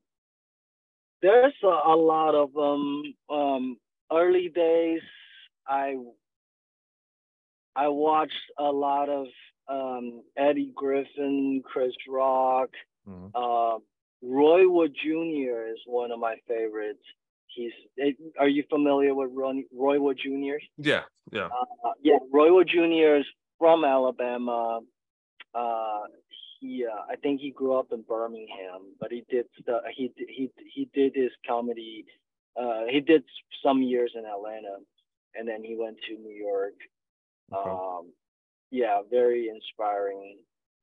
there's 1.23 1.55
a, 1.63 1.67
a 1.67 1.97
lot 1.97 2.35
of 2.35 2.53
them. 2.53 3.15
Um, 3.29 3.81
early 4.13 4.49
days, 4.49 5.03
I 5.67 5.97
I 7.77 7.89
watched 7.89 8.35
a 8.59 8.71
lot 8.71 9.09
of 9.09 9.27
um, 9.69 10.23
Eddie 10.37 10.73
Griffin, 10.75 11.63
Chris 11.65 11.95
Rock, 12.09 12.71
Mhm. 13.07 13.31
uh, 13.35 13.79
Roy 14.23 14.69
Wood 14.69 14.95
Jr. 14.95 15.67
is 15.73 15.79
one 15.87 16.11
of 16.11 16.19
my 16.19 16.37
favorites. 16.47 17.03
He's. 17.47 17.73
Are 18.39 18.49
you 18.49 18.65
familiar 18.71 19.15
with 19.15 19.31
Ron, 19.35 19.65
Roy 19.77 19.99
Wood 20.01 20.19
Jr.? 20.23 20.59
Yeah, 20.77 21.03
yeah. 21.33 21.47
Uh, 21.47 21.93
yeah, 22.03 22.19
Roy 22.33 22.53
Wood 22.55 22.69
Jr. 22.69 23.17
is 23.17 23.27
from 23.59 23.85
Alabama. 23.85 24.81
Uh, 25.55 26.01
he, 26.61 26.85
uh, 26.87 27.11
I 27.11 27.17
think 27.17 27.41
he 27.41 27.51
grew 27.51 27.75
up 27.79 27.89
in 27.93 28.03
Birmingham, 28.03 28.95
but 29.01 29.11
he 29.11 29.25
did 29.29 29.47
stu- 29.61 29.81
he 29.97 30.13
he 30.29 30.51
he 30.73 30.89
did 30.95 31.13
his 31.15 31.31
comedy. 31.49 32.05
Uh, 32.61 32.83
he 32.89 33.01
did 33.01 33.25
some 33.65 33.83
years 33.83 34.13
in 34.15 34.25
Atlanta, 34.27 34.77
and 35.35 35.49
then 35.49 35.65
he 35.65 35.77
went 35.77 35.97
to 36.09 36.15
New 36.15 36.35
York. 36.35 36.75
Okay. 37.53 37.71
Um, 37.71 38.13
yeah, 38.71 39.01
very 39.11 39.49
inspiring 39.49 40.39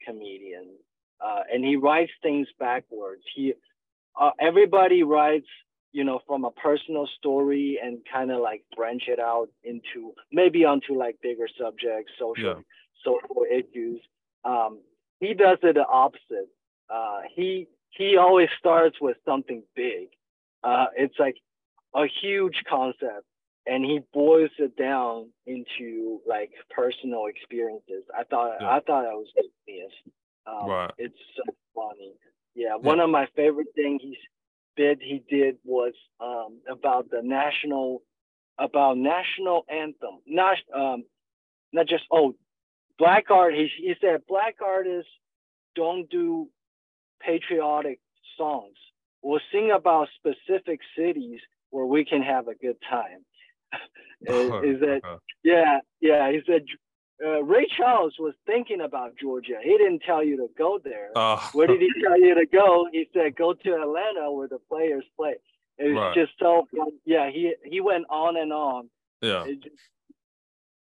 comedian. 0.06 0.70
Uh, 1.20 1.42
and 1.52 1.64
he 1.64 1.76
writes 1.76 2.12
things 2.22 2.48
backwards. 2.60 3.24
He, 3.36 3.54
uh, 4.20 4.32
everybody 4.40 5.04
writes, 5.04 5.48
you 5.92 6.04
know, 6.04 6.20
from 6.28 6.46
a 6.46 6.52
personal 6.52 7.08
story 7.18 7.80
and 7.84 8.00
kind 8.12 8.32
of 8.32 8.40
like 8.42 8.64
branch 8.76 9.04
it 9.08 9.20
out 9.20 9.48
into 9.64 10.14
maybe 10.32 10.66
onto 10.66 10.98
like 10.98 11.16
bigger 11.22 11.48
subjects, 11.60 12.12
social, 12.20 12.44
Yeah. 12.58 12.62
social 13.04 13.46
issues. 13.50 14.02
Um, 14.44 14.82
he 15.20 15.34
does 15.34 15.58
it 15.64 15.74
the 15.76 15.86
opposite. 15.88 16.50
Uh, 16.90 17.22
he 17.36 17.68
he 17.90 18.18
always 18.18 18.50
starts 18.60 18.98
with 19.02 19.18
something 19.26 19.64
big. 19.76 20.10
Uh, 20.64 20.88
it's 20.96 21.18
like 21.18 21.38
a 21.96 22.06
huge 22.22 22.64
concept, 22.70 23.26
and 23.66 23.84
he 23.84 24.02
boils 24.14 24.52
it 24.60 24.76
down 24.78 25.32
into 25.48 26.22
like 26.28 26.52
personal 26.70 27.26
experiences. 27.26 28.04
I 28.16 28.24
thought 28.24 28.58
Yeah. 28.62 28.70
I 28.70 28.80
thought 28.82 29.04
that 29.04 29.14
was 29.18 29.32
genius. 29.68 29.92
Um, 30.48 30.70
Right. 30.70 30.92
It's 30.98 31.18
so 31.36 31.54
funny. 31.76 32.14
Yeah, 32.56 32.76
one 32.76 33.00
of 33.00 33.10
my 33.10 33.28
favorite 33.36 33.68
things 33.76 34.02
he 34.02 34.18
bit 34.78 35.00
he 35.02 35.24
did 35.30 35.58
was 35.66 35.94
um, 36.20 36.60
about 36.70 37.10
the 37.10 37.22
national 37.22 38.04
about 38.58 38.98
national 38.98 39.66
anthem. 39.70 40.22
Not 40.26 40.58
um, 40.74 41.04
not 41.74 41.88
just 41.88 42.04
oh, 42.12 42.36
black 42.98 43.30
art. 43.30 43.54
He 43.54 43.70
he 43.78 43.94
said 44.00 44.22
black 44.28 44.56
artists 44.66 45.12
don't 45.76 46.10
do 46.10 46.48
patriotic 47.22 48.00
songs. 48.38 48.76
We'll 49.22 49.42
sing 49.52 49.72
about 49.76 50.08
specific 50.16 50.80
cities 50.98 51.40
where 51.72 51.86
we 51.86 52.06
can 52.06 52.22
have 52.22 52.48
a 52.48 52.56
good 52.56 52.78
time. 52.90 53.26
is, 54.22 54.76
is 54.76 54.80
that 54.82 55.02
yeah, 55.44 55.80
yeah. 56.00 56.32
He 56.32 56.40
said 56.48 56.66
uh, 57.26 57.44
Ray 57.44 57.68
Charles 57.76 58.14
was 58.20 58.34
thinking 58.46 58.82
about 58.82 59.16
Georgia. 59.20 59.58
He 59.64 59.72
didn't 59.78 60.02
tell 60.06 60.24
you 60.24 60.38
to 60.38 60.48
go 60.58 60.80
there. 60.84 61.10
Uh, 61.16 61.40
Where 61.54 61.68
did 61.68 61.82
he 61.82 61.90
tell 62.04 62.20
you 62.20 62.36
to 62.36 62.46
go? 62.46 62.88
He 62.92 63.10
said 63.14 63.36
go 63.36 63.54
to 63.54 63.74
Atlanta 63.76 64.32
where 64.32 64.48
the 64.48 64.60
players 64.70 65.04
play. 65.16 65.36
It 65.80 65.94
was 65.94 65.96
Right. 65.96 66.16
just 66.16 66.32
so 66.40 66.68
fun. 66.76 66.92
Yeah, 67.06 67.30
he 67.30 67.54
he 67.64 67.82
went 67.82 68.06
on 68.10 68.38
and 68.38 68.52
on. 68.54 68.90
yeah. 69.22 69.46
It 69.46 69.62
just, 69.64 69.76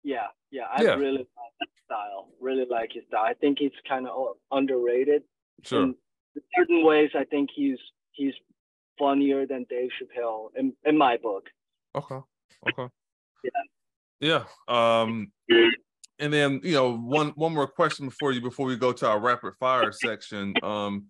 yeah, 0.02 0.26
yeah. 0.50 0.66
I 0.72 0.82
Yeah. 0.82 0.94
really 0.94 1.18
like 1.36 1.54
his 1.60 1.68
style. 1.84 2.28
Really 2.40 2.64
like 2.68 2.92
his 2.92 3.04
style. 3.08 3.24
I 3.24 3.34
think 3.34 3.58
he's 3.58 3.72
kind 3.88 4.06
of 4.08 4.36
underrated. 4.50 5.22
Sure. 5.64 5.82
In 5.84 5.94
certain 6.56 6.84
ways, 6.84 7.10
I 7.14 7.24
think 7.24 7.50
he's 7.54 7.78
he's 8.12 8.34
funnier 8.98 9.46
than 9.46 9.64
Dave 9.70 9.90
Chappelle 10.00 10.50
in 10.56 10.72
in 10.84 10.96
my 10.96 11.16
book. 11.16 11.48
Okay. 11.96 12.20
Okay. 12.68 12.88
Yeah. 13.42 13.62
Yeah. 14.20 14.44
Um, 14.68 15.32
and 16.18 16.32
then 16.32 16.60
you 16.62 16.72
know 16.72 16.96
one 16.96 17.30
one 17.30 17.54
more 17.54 17.66
question 17.66 18.06
before 18.06 18.32
you 18.32 18.40
before 18.40 18.66
we 18.66 18.76
go 18.76 18.92
to 18.92 19.08
our 19.08 19.20
rapid 19.20 19.54
fire 19.58 19.92
section. 19.92 20.54
Um, 20.62 21.06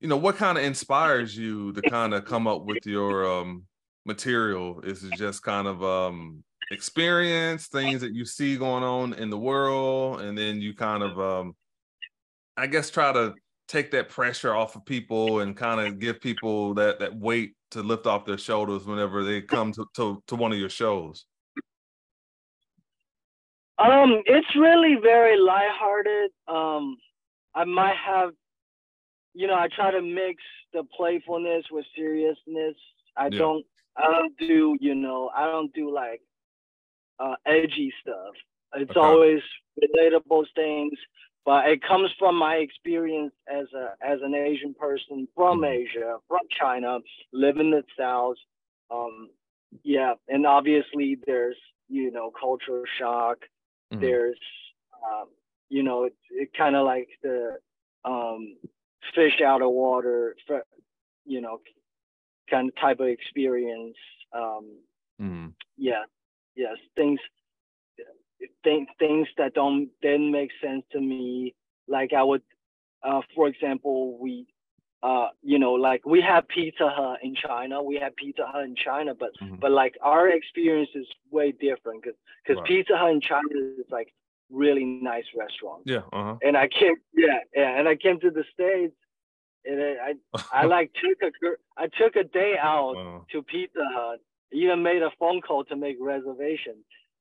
you 0.00 0.08
know 0.08 0.16
what 0.16 0.36
kind 0.36 0.58
of 0.58 0.64
inspires 0.64 1.36
you 1.36 1.72
to 1.72 1.82
kind 1.82 2.12
of 2.12 2.26
come 2.26 2.46
up 2.46 2.64
with 2.64 2.84
your 2.84 3.26
um 3.30 3.64
material? 4.04 4.80
Is 4.82 5.02
it 5.02 5.14
just 5.16 5.42
kind 5.42 5.66
of 5.66 5.82
um 5.82 6.44
experience 6.70 7.68
things 7.68 8.00
that 8.00 8.14
you 8.14 8.24
see 8.24 8.56
going 8.56 8.82
on 8.82 9.14
in 9.14 9.30
the 9.30 9.38
world, 9.38 10.20
and 10.20 10.36
then 10.36 10.60
you 10.60 10.74
kind 10.74 11.02
of 11.02 11.18
um, 11.18 11.54
I 12.56 12.66
guess 12.66 12.90
try 12.90 13.12
to 13.12 13.34
take 13.66 13.90
that 13.92 14.08
pressure 14.08 14.54
off 14.54 14.76
of 14.76 14.84
people 14.84 15.40
and 15.40 15.56
kind 15.56 15.80
of 15.80 15.98
give 15.98 16.20
people 16.20 16.74
that 16.74 16.98
that 17.00 17.16
weight 17.16 17.54
to 17.70 17.82
lift 17.82 18.06
off 18.06 18.26
their 18.26 18.38
shoulders 18.38 18.84
whenever 18.84 19.24
they 19.24 19.40
come 19.40 19.72
to 19.72 19.86
to, 19.96 20.22
to 20.26 20.36
one 20.36 20.52
of 20.52 20.58
your 20.58 20.68
shows. 20.68 21.26
Um, 23.78 24.22
it's 24.26 24.54
really 24.56 24.96
very 25.02 25.38
lighthearted. 25.38 26.30
Um, 26.48 26.98
I 27.54 27.64
might 27.64 27.96
have, 27.96 28.32
you 29.34 29.46
know, 29.46 29.54
I 29.56 29.68
try 29.68 29.90
to 29.90 30.02
mix 30.02 30.42
the 30.72 30.84
playfulness 30.96 31.64
with 31.70 31.84
seriousness. 31.96 32.76
I 33.16 33.30
Yeah. 33.30 33.38
don't, 33.38 33.66
I 33.96 34.10
don't 34.10 34.36
do, 34.38 34.76
you 34.80 34.94
know, 34.94 35.30
I 35.34 35.44
don't 35.46 35.72
do 35.74 35.92
like 35.92 36.22
uh, 37.18 37.36
edgy 37.46 37.92
stuff. 38.00 38.34
It's 38.74 38.90
Okay. 38.90 39.00
always 39.00 39.40
relatable 39.82 40.46
things, 40.54 40.98
but 41.44 41.68
it 41.68 41.82
comes 41.82 42.10
from 42.18 42.36
my 42.36 42.56
experience 42.56 43.32
as 43.48 43.66
a 43.72 43.94
as 44.04 44.20
an 44.22 44.34
Asian 44.34 44.74
person 44.74 45.28
from 45.34 45.60
Mhm. 45.60 45.64
Asia, 45.64 46.18
from 46.28 46.40
China, 46.58 47.00
living 47.32 47.66
in 47.66 47.70
the 47.70 47.84
South. 47.98 48.36
Um, 48.90 49.30
yeah, 49.84 50.14
and 50.28 50.46
obviously 50.46 51.18
there's 51.26 51.56
you 51.88 52.10
know 52.10 52.30
cultural 52.38 52.84
shock 52.98 53.38
Mhm. 53.94 54.00
there's 54.00 54.38
um, 55.04 55.28
you 55.68 55.82
know 55.82 56.04
it, 56.04 56.14
it 56.30 56.50
kind 56.56 56.76
of 56.76 56.84
like 56.84 57.08
the 57.22 57.58
um, 58.04 58.56
fish 59.14 59.40
out 59.44 59.62
of 59.62 59.70
water 59.70 60.36
you 61.24 61.40
know 61.40 61.60
kind 62.50 62.68
of 62.68 62.76
type 62.76 63.00
of 63.00 63.06
experience 63.08 63.96
um, 64.34 64.78
Mhm. 65.18 65.54
yeah 65.76 66.04
yes 66.56 66.76
things 66.96 67.20
things 68.64 68.88
things 68.98 69.28
that 69.38 69.54
don't 69.54 69.90
didn't 70.02 70.30
make 70.32 70.50
sense 70.62 70.84
to 70.92 71.00
me 71.00 71.48
like 71.78 72.04
I 72.06 72.16
would, 72.16 72.42
uh, 73.02 73.20
for 73.34 73.46
example, 73.48 74.18
we, 74.18 74.46
uh, 75.08 75.28
you 75.50 75.58
know, 75.62 75.74
like 75.88 76.02
we 76.14 76.20
have 76.32 76.42
Pizza 76.56 76.88
Hut 76.96 77.18
in 77.26 77.34
China. 77.46 77.76
We 77.90 77.96
have 78.04 78.12
Pizza 78.22 78.44
Hut 78.52 78.64
in 78.70 78.74
China, 78.88 79.12
but 79.22 79.30
Mhm. 79.42 79.58
but 79.62 79.70
like 79.82 79.94
our 80.12 80.24
experience 80.38 80.92
is 81.02 81.08
way 81.36 81.48
different 81.66 81.98
because 82.02 82.18
because 82.42 82.58
Right. 82.60 82.68
Pizza 82.70 82.94
Hut 83.00 83.12
in 83.16 83.20
China 83.32 83.54
is 83.80 83.90
like 83.98 84.10
really 84.62 84.84
nice 84.84 85.28
restaurant. 85.42 85.82
Yeah. 85.94 86.04
Uh 86.18 86.36
And 86.46 86.54
I 86.64 86.66
came, 86.78 86.96
yeah, 87.26 87.40
yeah, 87.60 87.70
and 87.78 87.84
I 87.92 87.96
came 88.04 88.18
to 88.26 88.30
the 88.38 88.44
states, 88.54 88.96
and 89.68 89.76
I 90.08 90.12
I. 90.58 90.62
Like 90.76 90.88
took 91.04 91.18
a 91.28 91.30
I 91.82 91.86
took 92.00 92.14
a 92.24 92.26
day 92.40 92.52
out 92.72 92.94
to 93.32 93.42
Pizza 93.52 93.84
Hut. 93.96 94.18
Even 94.62 94.82
made 94.90 95.02
a 95.02 95.12
phone 95.20 95.40
call 95.46 95.62
to 95.70 95.76
make 95.84 95.96
reservation, 96.14 96.76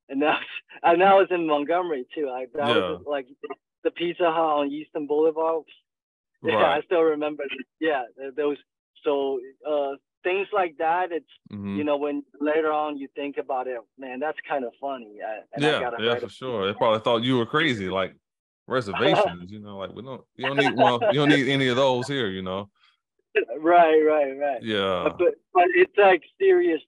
and 0.09 0.17
that 0.23 0.35
was, 0.41 0.51
and 0.87 0.97
that 1.03 1.15
was 1.21 1.29
in 1.37 1.41
Montgomery 1.53 2.03
too. 2.15 2.27
I 2.39 2.41
that 2.57 2.69
was 2.77 3.01
like 3.15 3.27
the 3.85 3.91
Pizza 3.99 4.27
Hut 4.37 4.51
on 4.59 4.65
Eastern 4.79 5.05
Boulevard. 5.11 5.63
Yeah, 6.43 6.65
I 6.77 6.81
still 6.85 7.01
remember. 7.01 7.43
Yeah, 7.79 8.03
those. 8.35 8.57
So 9.03 9.39
uh, 9.69 9.91
things 10.23 10.47
like 10.53 10.75
that. 10.79 11.11
It's 11.11 11.25
Mhm. 11.51 11.77
you 11.77 11.83
know 11.83 11.97
when 11.97 12.23
later 12.39 12.71
on 12.71 12.97
you 12.97 13.07
think 13.15 13.37
about 13.37 13.67
it, 13.67 13.77
man, 13.97 14.19
that's 14.19 14.37
kind 14.47 14.63
of 14.65 14.71
funny. 14.79 15.19
I, 15.25 15.39
yeah, 15.59 15.89
yeah, 15.99 16.15
for 16.19 16.29
sure. 16.29 16.65
They 16.67 16.73
probably 16.73 16.99
thought 16.99 17.23
you 17.23 17.37
were 17.37 17.45
crazy, 17.45 17.89
like 17.89 18.15
reservations. 18.67 19.51
you 19.51 19.59
know, 19.59 19.77
like 19.77 19.93
we 19.93 20.01
don't, 20.01 20.21
you 20.35 20.45
don't 20.47 20.57
need, 20.57 20.75
well, 20.75 20.99
you 21.11 21.19
don't 21.19 21.29
need 21.29 21.49
any 21.49 21.67
of 21.67 21.75
those 21.75 22.07
here. 22.07 22.27
You 22.29 22.41
know, 22.41 22.69
Right, 23.59 23.99
right, 24.01 24.37
right. 24.37 24.61
yeah, 24.63 25.09
but 25.17 25.33
but 25.53 25.65
it's 25.75 25.97
like 25.97 26.21
serious 26.39 26.81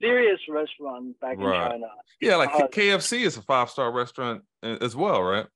serious 0.00 0.40
restaurant 0.48 1.18
back 1.20 1.38
Right. 1.38 1.64
in 1.66 1.70
China. 1.72 1.86
yeah. 2.20 2.36
Like 2.36 2.50
uh, 2.54 2.66
KFC 2.68 3.24
is 3.24 3.36
a 3.36 3.42
five 3.42 3.70
star 3.70 3.90
restaurant 3.92 4.42
as 4.62 4.94
well, 4.96 5.22
right? 5.22 5.46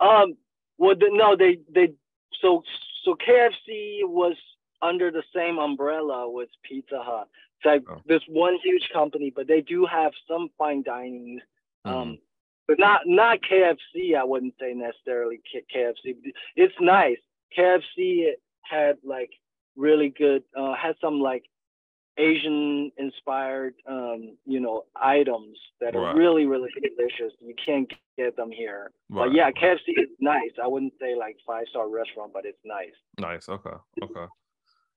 Um, 0.00 0.34
well, 0.78 0.96
the, 0.96 1.08
no, 1.12 1.36
they 1.36 1.58
they 1.72 1.92
so 2.40 2.62
so 3.04 3.14
KFC 3.16 4.00
was 4.04 4.36
under 4.80 5.10
the 5.10 5.22
same 5.34 5.58
umbrella 5.58 6.28
with 6.30 6.48
Pizza 6.62 7.02
Hut. 7.02 7.28
It's 7.58 7.66
like 7.66 7.82
Oh. 7.88 8.00
this 8.06 8.22
one 8.28 8.56
huge 8.62 8.88
company, 8.92 9.30
but 9.34 9.46
they 9.46 9.60
do 9.60 9.86
have 9.86 10.12
some 10.26 10.48
fine 10.58 10.82
dining. 10.82 11.40
Um, 11.84 11.92
Mhm. 12.14 12.20
but 12.68 12.78
not 12.78 13.06
not 13.06 13.40
KFC. 13.42 14.14
I 14.16 14.24
wouldn't 14.24 14.54
say 14.58 14.72
necessarily 14.74 15.40
K- 15.50 15.64
KFC. 15.72 16.32
It's 16.56 16.74
nice. 16.80 17.18
KFC 17.56 18.34
had 18.62 18.98
like 19.04 19.32
really 19.76 20.08
good. 20.10 20.44
Uh, 20.56 20.74
had 20.74 20.96
some 21.00 21.20
like 21.20 21.44
Asian 22.18 22.90
inspired, 22.98 23.74
um, 23.86 24.36
you 24.44 24.60
know, 24.60 24.84
items 24.94 25.58
that 25.80 25.96
are 25.96 26.02
Right. 26.02 26.16
really, 26.16 26.44
really 26.44 26.68
delicious. 26.82 27.32
You 27.40 27.54
can't 27.64 27.90
get 28.18 28.36
them 28.36 28.50
here. 28.50 28.92
Right. 29.08 29.26
But 29.28 29.34
yeah, 29.34 29.50
KFC 29.50 29.92
is 29.96 30.08
nice. 30.20 30.50
I 30.62 30.66
wouldn't 30.66 30.92
say 31.00 31.14
like 31.14 31.36
five 31.46 31.64
star 31.70 31.88
restaurant, 31.88 32.32
but 32.34 32.44
it's 32.44 32.58
nice. 32.64 32.92
Nice. 33.18 33.48
Okay. 33.48 33.76
Okay. 34.02 34.26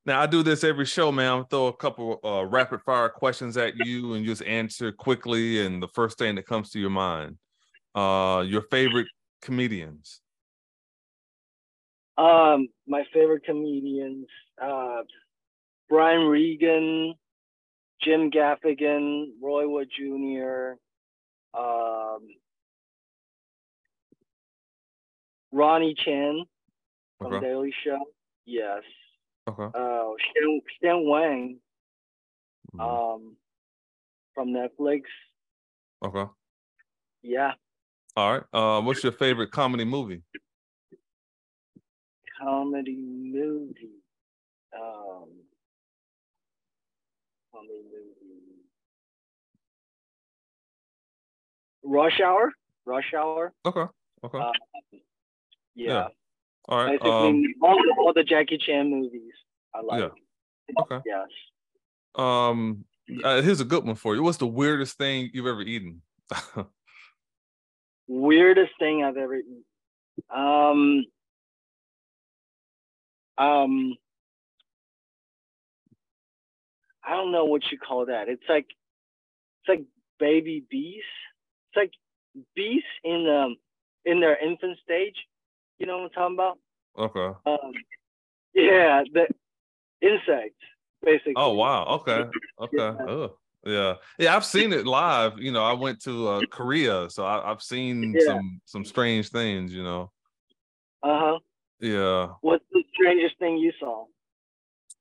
Now 0.05 0.22
I 0.22 0.25
do 0.27 0.43
this 0.43 0.63
every 0.63 0.86
show, 0.86 1.12
man. 1.12 1.31
I'm 1.31 1.45
throw 1.45 1.67
a 1.67 1.74
couple 1.74 2.19
uh, 2.24 2.45
rapid 2.45 2.81
fire 2.81 3.10
questions 3.10 3.55
at 3.57 3.75
you 3.77 4.13
and 4.13 4.25
just 4.25 4.43
answer 4.43 4.91
quickly. 4.91 5.65
And 5.65 5.81
the 5.81 5.88
first 5.88 6.17
thing 6.17 6.36
that 6.36 6.45
comes 6.45 6.69
to 6.72 6.79
your 6.79 6.89
mind, 6.91 7.38
uh, 7.95 8.43
your 8.45 8.62
favorite 8.69 9.07
comedians. 9.41 10.22
Um, 12.17 12.67
my 12.88 13.03
favorite 13.13 13.43
comedians, 13.45 14.27
uh, 14.62 15.01
Brian 15.89 16.27
Regan, 16.27 17.13
Jim 18.01 18.31
Gaffigan, 18.31 19.27
Roy 19.41 19.67
Wood 19.67 19.89
Jr., 19.95 20.73
um, 21.57 22.27
Ronny 25.51 25.95
Chieng 26.05 26.43
from 27.19 27.33
Okay. 27.33 27.45
Daily 27.45 27.74
Show. 27.83 28.00
Yes. 28.45 28.83
Okay. 29.48 29.63
Uh, 29.63 30.11
Stan, 30.31 30.61
Stan 30.77 31.05
Wang 31.07 31.59
Mhm. 32.74 32.81
um, 32.81 33.37
from 34.33 34.50
Netflix. 34.50 35.03
okay. 36.01 36.25
Yeah. 37.21 37.53
All 38.17 38.33
right. 38.33 38.43
Uh, 38.53 38.81
what's 38.81 39.03
your 39.03 39.11
favorite 39.13 39.51
comedy 39.51 39.85
movie? 39.85 40.24
Comedy 42.37 42.95
movie. 42.98 44.03
Um, 44.77 45.45
Rush 51.83 52.20
Hour. 52.20 52.51
Rush 52.85 53.13
Hour. 53.13 53.53
Okay. 53.65 53.85
Okay. 54.24 54.37
Uh, 54.39 54.51
yeah. 55.75 55.94
Yeah. 55.94 56.07
All 56.68 56.83
right. 56.83 57.00
Basically, 57.00 57.09
Um, 57.11 57.44
all, 57.61 57.75
the, 57.75 57.96
all 58.00 58.13
the 58.13 58.24
Jackie 58.24 58.57
Chan 58.57 58.89
movies. 58.89 59.33
I 59.74 59.81
like. 59.81 60.00
Yeah. 60.01 60.81
okay. 60.81 61.00
Yes. 61.05 61.27
Um, 62.15 62.85
uh, 63.24 63.41
here's 63.41 63.61
a 63.61 63.65
good 63.65 63.85
one 63.85 63.96
for 63.96 64.15
you. 64.15 64.24
What's 64.24 64.37
the 64.37 64.48
weirdest 64.48 64.98
thing 64.98 65.29
you've 65.33 65.46
ever 65.46 65.61
eaten? 65.61 66.01
Weirdest 68.07 68.72
thing 68.79 69.03
I've 69.03 69.18
ever 69.18 69.35
eaten. 69.35 69.63
Um. 70.33 71.05
Um. 73.37 73.96
I 77.07 77.11
don't 77.15 77.31
know 77.31 77.46
what 77.46 77.61
you 77.72 77.77
call 77.77 78.05
that. 78.07 78.29
It's 78.29 78.44
like, 78.50 78.68
it's 79.61 79.70
like 79.70 79.83
baby 80.20 80.65
bees. 80.70 81.03
It's 81.70 81.77
like 81.77 81.91
bees 82.55 82.83
in 83.03 83.27
um 83.29 83.55
in 84.05 84.20
their 84.20 84.37
infant 84.37 84.77
stage. 84.83 85.15
You 85.79 85.87
know 85.87 85.98
what 85.98 86.11
I'm 86.18 86.35
talking 86.35 86.35
about? 86.35 86.59
okay. 86.98 87.37
Um, 87.46 87.74
yeah, 88.53 89.03
the 89.13 89.27
insects 90.01 90.63
basically. 91.03 91.33
Oh 91.35 91.53
wow. 91.53 91.85
Okay. 92.01 92.25
Okay. 92.57 92.77
Yeah. 92.77 92.96
Oh 93.07 93.37
yeah. 93.65 93.94
Yeah. 94.18 94.35
I've 94.35 94.46
seen 94.46 94.72
it 94.72 94.85
live. 94.87 95.39
You 95.39 95.51
know, 95.51 95.63
I 95.63 95.74
went 95.74 96.01
to 96.03 96.27
uh, 96.29 96.41
Korea, 96.50 97.09
so 97.09 97.25
I, 97.25 97.51
I've 97.51 97.61
seen 97.61 98.13
Yeah. 98.13 98.25
some 98.27 98.61
some 98.63 98.85
strange 98.85 99.29
things. 99.29 99.74
You 99.74 99.83
know. 99.83 100.11
Uh 101.03 101.20
huh. 101.20 101.39
Yeah. 101.81 102.29
What's 102.39 102.63
the 102.72 102.83
strangest 102.94 103.37
thing 103.39 103.57
you 103.57 103.74
saw? 103.77 104.05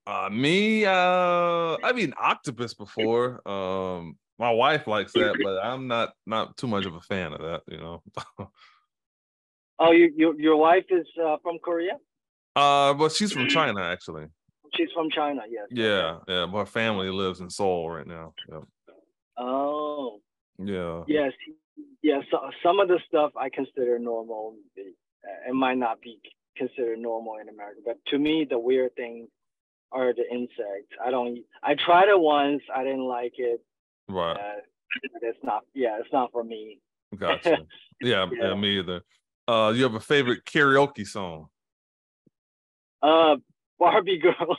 Uh, 0.07 0.29
me. 0.31 0.85
Uh, 0.85 1.77
I've 1.83 1.99
eaten 1.99 2.15
octopus 2.19 2.75
before. 2.75 3.47
Um, 3.49 4.17
my 4.39 4.51
wife 4.51 4.87
likes 4.87 5.13
that, 5.13 5.39
but 5.43 5.65
I'm 5.65 5.87
not 5.89 6.13
not 6.27 6.57
too 6.57 6.67
much 6.67 6.85
of 6.87 6.95
a 6.95 7.01
fan 7.01 7.33
of 7.33 7.41
that. 7.41 7.63
You 7.69 7.79
know. 7.79 8.03
Oh, 9.77 9.91
you, 9.91 10.13
your 10.17 10.41
your 10.41 10.57
wife 10.57 10.85
is 10.89 11.05
uh, 11.21 11.37
from 11.43 11.59
Korea. 11.59 11.95
uh, 12.55 12.95
but 12.95 13.11
she's 13.11 13.33
from 13.33 13.49
China 13.59 13.83
actually. 13.83 14.27
She's 14.77 14.89
from 14.95 15.11
China. 15.11 15.43
Yes. 15.51 15.67
Yeah. 15.71 16.19
Yeah. 16.29 16.47
But 16.47 16.59
her 16.59 16.67
family 16.67 17.11
lives 17.11 17.41
in 17.41 17.51
Seoul 17.51 17.91
right 17.91 18.07
now. 18.07 18.35
Yeah. 18.49 18.61
Oh. 19.37 20.21
Yeah. 20.59 21.03
Yes. 21.09 21.33
Yes. 22.03 22.23
So, 22.31 22.39
some 22.63 22.79
of 22.79 22.87
the 22.87 23.01
stuff 23.09 23.33
I 23.37 23.49
consider 23.49 23.99
normal. 23.99 24.55
It 24.77 25.55
might 25.55 25.79
not 25.79 26.01
be 26.01 26.21
considered 26.57 27.01
normal 27.01 27.39
in 27.43 27.49
America, 27.49 27.81
but 27.85 27.97
to 28.13 28.19
me, 28.19 28.47
the 28.49 28.59
weird 28.59 28.95
thing 28.95 29.27
are 29.95 30.13
the 30.13 30.25
insects. 30.31 30.93
I 31.05 31.11
don't. 31.11 31.39
I 31.63 31.75
tried 31.75 32.09
it 32.09 32.19
once. 32.19 32.63
I 32.75 32.85
didn't 32.85 33.07
like 33.07 33.35
it. 33.39 33.61
Right. 34.09 34.37
Uh, 34.37 34.61
it's 35.23 35.39
not. 35.43 35.63
Yeah, 35.75 35.99
it's 36.01 36.13
not 36.13 36.33
for 36.33 36.45
me. 36.45 36.81
Gotcha. 37.17 37.59
Yeah, 38.01 38.27
yeah, 38.33 38.49
Yeah. 38.49 38.55
me 38.55 38.81
either. 38.81 39.03
Uh, 39.47 39.73
you 39.75 39.85
have 39.85 39.95
a 39.95 40.01
favorite 40.01 40.45
karaoke 40.45 41.07
song? 41.07 41.47
Uh, 43.03 43.37
Barbie 43.79 44.19
girl. 44.19 44.57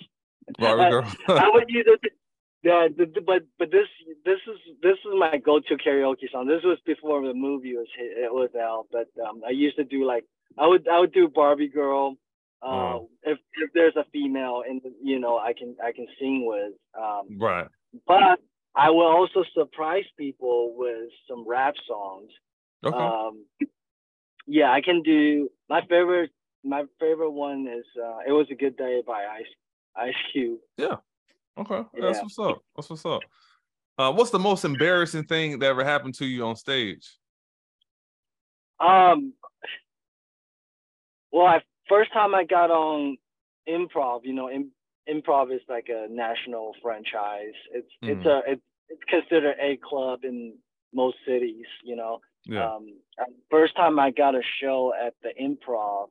Barbie 0.58 0.90
girl. 0.90 1.14
I 1.28 1.50
would 1.54 1.66
use 1.70 1.86
it. 1.88 2.14
Yeah, 2.64 2.88
but 3.26 3.42
but 3.60 3.72
this 3.72 3.88
this 4.24 4.40
is 4.48 4.58
this 4.82 4.94
is 4.94 5.12
my 5.20 5.38
go-to 5.38 5.76
karaoke 5.78 6.32
song. 6.32 6.48
This 6.48 6.64
was 6.64 6.80
before 6.86 7.22
the 7.28 7.34
movie 7.34 7.76
was 7.76 7.88
hit, 7.96 8.18
it 8.18 8.34
was 8.34 8.50
out. 8.60 8.88
But 8.92 9.10
um, 9.24 9.42
I 9.46 9.52
used 9.52 9.76
to 9.76 9.84
do 9.84 10.06
like 10.06 10.24
I 10.58 10.66
would 10.66 10.88
I 10.88 11.00
would 11.00 11.14
do 11.14 11.28
Barbie 11.28 11.68
girl. 11.68 12.16
Uh, 12.66 12.68
Oh. 12.68 13.10
if 13.24 13.38
if 13.58 13.70
there's 13.74 13.96
a 13.96 14.06
female 14.12 14.64
and 14.68 14.82
you 15.04 15.20
know 15.20 15.38
I 15.38 15.54
can 15.54 15.76
I 15.84 15.92
can 15.92 16.08
sing 16.20 16.46
with. 16.48 16.74
Um, 17.00 17.38
right. 17.40 17.68
but 18.08 18.40
I 18.76 18.90
will 18.90 19.08
also 19.08 19.44
surprise 19.54 20.06
people 20.18 20.74
with 20.76 21.10
some 21.30 21.48
rap 21.48 21.76
songs. 21.88 22.32
Okay. 22.84 22.98
Um, 22.98 23.46
yeah, 24.48 24.72
I 24.72 24.82
can 24.82 25.04
do 25.04 25.50
my 25.70 25.82
favorite. 25.82 26.32
My 26.64 26.86
favorite 27.00 27.32
one 27.32 27.68
is 27.68 27.86
uh, 28.04 28.20
"It 28.28 28.32
Was 28.32 28.48
a 28.50 28.56
Good 28.56 28.78
Day" 28.78 29.04
by 29.06 29.26
Ice 29.26 29.46
Ice 29.96 30.16
Cube. 30.34 30.60
Yeah. 30.78 30.96
Okay. 31.58 31.84
That's 31.94 32.18
yeah. 32.18 32.24
what's 32.24 32.40
up. 32.40 32.62
That's 32.76 32.90
what's 32.90 33.06
up. 33.06 33.22
Uh, 33.98 34.12
what's 34.12 34.32
the 34.32 34.40
most 34.40 34.66
embarrassing 34.66 35.26
thing 35.26 35.60
that 35.60 35.68
ever 35.68 35.84
happened 35.84 36.16
to 36.16 36.26
you 36.26 36.46
on 36.46 36.56
stage? 36.56 37.08
Um, 38.80 39.34
well, 41.32 41.46
I 41.46 41.62
first 41.88 42.12
time 42.14 42.36
I 42.36 42.44
got 42.44 42.72
on 42.72 43.18
improv, 43.68 44.22
you 44.24 44.34
know, 44.34 44.50
im, 44.50 44.72
improv 45.10 45.54
is 45.54 45.62
like 45.70 45.88
a 45.90 46.08
national 46.10 46.74
franchise. 46.82 47.54
It's 47.72 47.92
it's 48.02 48.26
Mhm. 48.26 48.26
a 48.26 48.52
it's, 48.52 48.62
it's 48.90 49.04
considered 49.06 49.58
a 49.60 49.78
club 49.78 50.24
in 50.24 50.58
most 50.94 51.18
cities. 51.26 51.66
You 51.84 51.96
know, 51.96 52.22
Yeah. 52.46 52.76
um, 52.76 53.00
first 53.50 53.76
time 53.76 54.00
I 54.00 54.12
got 54.12 54.36
a 54.36 54.42
show 54.60 54.94
at 54.94 55.14
the 55.22 55.34
Improv, 55.42 56.10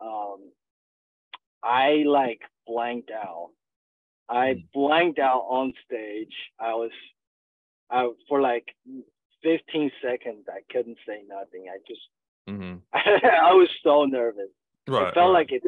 um, 0.00 0.52
I 1.62 2.04
like 2.06 2.42
blanked 2.66 3.10
out. 3.10 3.50
I 4.28 4.54
Mm. 4.54 4.64
blanked 4.72 5.18
out 5.18 5.42
on 5.48 5.74
stage. 5.84 6.34
I 6.58 6.74
was, 6.74 6.92
I 7.90 8.10
for 8.28 8.40
like 8.40 8.74
15 9.42 9.90
seconds. 10.02 10.46
I 10.48 10.60
couldn't 10.72 10.98
say 11.06 11.22
nothing. 11.28 11.68
I 11.68 11.78
just, 11.86 12.08
hmm 12.48 12.76
I 12.92 13.52
was 13.54 13.68
so 13.82 14.04
nervous. 14.04 14.50
Right. 14.86 15.08
it 15.08 15.14
felt 15.14 15.32
right. 15.32 15.48
like 15.50 15.52
it. 15.52 15.62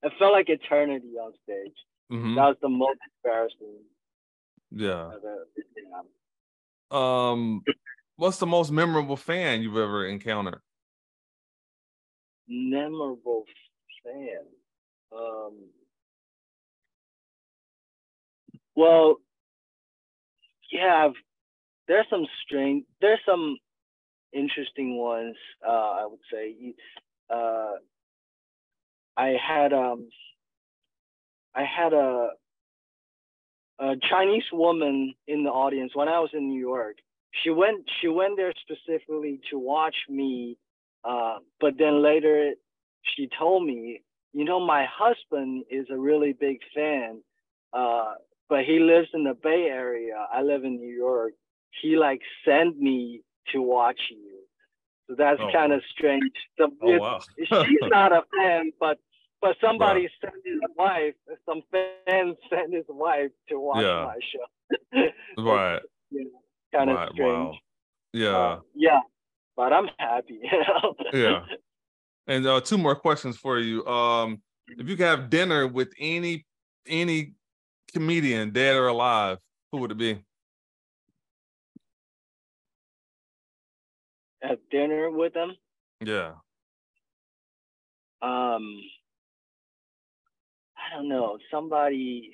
It 0.00 0.12
felt 0.18 0.32
like 0.32 0.48
eternity 0.48 1.14
on 1.20 1.32
stage. 1.42 1.74
Mhm. 2.10 2.36
That 2.36 2.46
was 2.46 2.56
the 2.62 2.68
most 2.68 3.00
embarrassing. 3.24 3.82
Yeah. 4.70 5.10
Yeah. 5.76 6.02
Um, 6.90 7.64
what's 8.16 8.38
the 8.38 8.46
most 8.46 8.70
memorable 8.70 9.16
fan 9.16 9.60
you've 9.60 9.76
ever 9.76 10.06
encountered? 10.06 10.60
memorable 12.48 13.44
fan. 14.02 14.46
Um, 15.12 15.54
well, 18.74 19.16
yeah, 20.72 21.06
I've, 21.06 21.14
there's 21.86 22.06
some 22.10 22.26
strange, 22.44 22.84
there's 23.00 23.20
some 23.26 23.58
interesting 24.32 24.96
ones. 24.96 25.36
Uh, 25.66 25.70
I 25.70 26.06
would 26.06 26.20
say. 26.32 26.74
Uh, 27.30 27.72
I 29.18 29.36
had 29.48 29.74
um, 29.74 30.10
I 31.54 31.64
had 31.64 31.92
a 31.94 32.30
a 33.80 33.96
Chinese 34.10 34.44
woman 34.52 35.14
in 35.26 35.44
the 35.44 35.50
audience 35.50 35.94
when 35.94 36.08
I 36.08 36.18
was 36.20 36.30
in 36.34 36.48
New 36.48 36.60
York. 36.60 36.98
She 37.42 37.50
went 37.50 37.88
she 38.00 38.08
went 38.08 38.36
there 38.36 38.52
specifically 38.62 39.40
to 39.50 39.58
watch 39.58 39.96
me 40.08 40.58
uh, 41.04 41.38
but 41.60 41.74
then 41.78 42.02
later 42.02 42.52
she 43.02 43.28
told 43.38 43.64
me, 43.66 44.02
you 44.32 44.44
know, 44.44 44.60
my 44.60 44.86
husband 44.90 45.64
is 45.70 45.86
a 45.90 45.96
really 45.98 46.32
big 46.32 46.58
fan, 46.74 47.22
uh, 47.72 48.14
but 48.48 48.64
he 48.64 48.80
lives 48.80 49.08
in 49.14 49.24
the 49.24 49.34
Bay 49.34 49.68
Area. 49.70 50.26
I 50.32 50.42
live 50.42 50.64
in 50.64 50.76
New 50.76 50.94
York. 50.94 51.32
He 51.82 51.96
like 51.96 52.20
sent 52.44 52.78
me 52.78 53.22
to 53.52 53.62
watch 53.62 54.00
you. 54.10 54.40
So 55.08 55.14
that's 55.16 55.40
Oh, 55.40 55.50
kind 55.52 55.72
of 55.72 55.82
strange. 55.90 56.32
The, 56.58 56.68
Oh 56.80 56.90
wow. 56.92 57.20
she's 57.38 57.84
not 57.86 58.12
a 58.12 58.22
fan, 58.36 58.72
but 58.80 58.98
but 59.40 59.56
somebody 59.60 60.08
sent 60.20 60.34
his 60.44 60.60
wife, 60.76 61.14
some 61.46 61.62
fan 61.70 62.36
sent 62.50 62.74
his 62.74 62.84
wife 62.88 63.30
to 63.48 63.58
watch 63.60 63.82
Yeah. 63.82 64.04
my 64.04 64.18
show. 64.32 65.08
right. 65.42 65.80
kind 66.74 66.90
of 66.90 66.96
right. 66.96 67.10
strange. 67.12 67.32
Wow. 67.32 67.54
Yeah. 68.12 68.36
Uh, 68.36 68.60
yeah, 68.74 69.00
but 69.56 69.72
I'm 69.72 69.88
happy. 69.98 70.40
You 70.52 70.58
know? 70.58 70.94
Yeah. 71.12 71.44
And 72.26 72.46
uh, 72.46 72.60
two 72.60 72.78
more 72.78 72.94
questions 72.94 73.36
for 73.36 73.58
you. 73.58 73.86
Um, 73.86 74.42
if 74.66 74.88
you 74.88 74.96
could 74.96 75.06
have 75.06 75.30
dinner 75.30 75.66
with 75.66 75.88
any 75.98 76.44
any 76.86 77.34
comedian, 77.92 78.50
dead 78.50 78.76
or 78.76 78.88
alive, 78.88 79.38
who 79.72 79.78
would 79.78 79.90
it 79.92 79.98
be? 79.98 80.22
Have 84.42 84.58
dinner 84.70 85.10
with 85.10 85.34
them. 85.34 85.56
Yeah. 86.00 86.32
Um, 88.22 88.80
I 90.90 90.96
don't 90.96 91.08
know. 91.08 91.38
Somebody. 91.50 92.32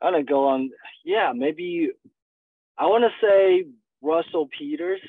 I'm 0.00 0.12
gonna 0.12 0.24
go 0.24 0.48
on. 0.48 0.70
Yeah, 1.04 1.32
maybe. 1.34 1.90
I 2.78 2.86
want 2.86 3.04
to 3.04 3.26
say 3.26 3.66
Russell 4.02 4.48
Peters. 4.56 5.00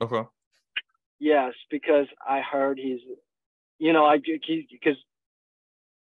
Okay. 0.00 0.22
Yes, 1.18 1.52
because 1.70 2.06
I 2.26 2.40
heard 2.40 2.78
he's, 2.78 3.00
you 3.78 3.92
know, 3.92 4.04
I 4.06 4.18
because 4.18 4.96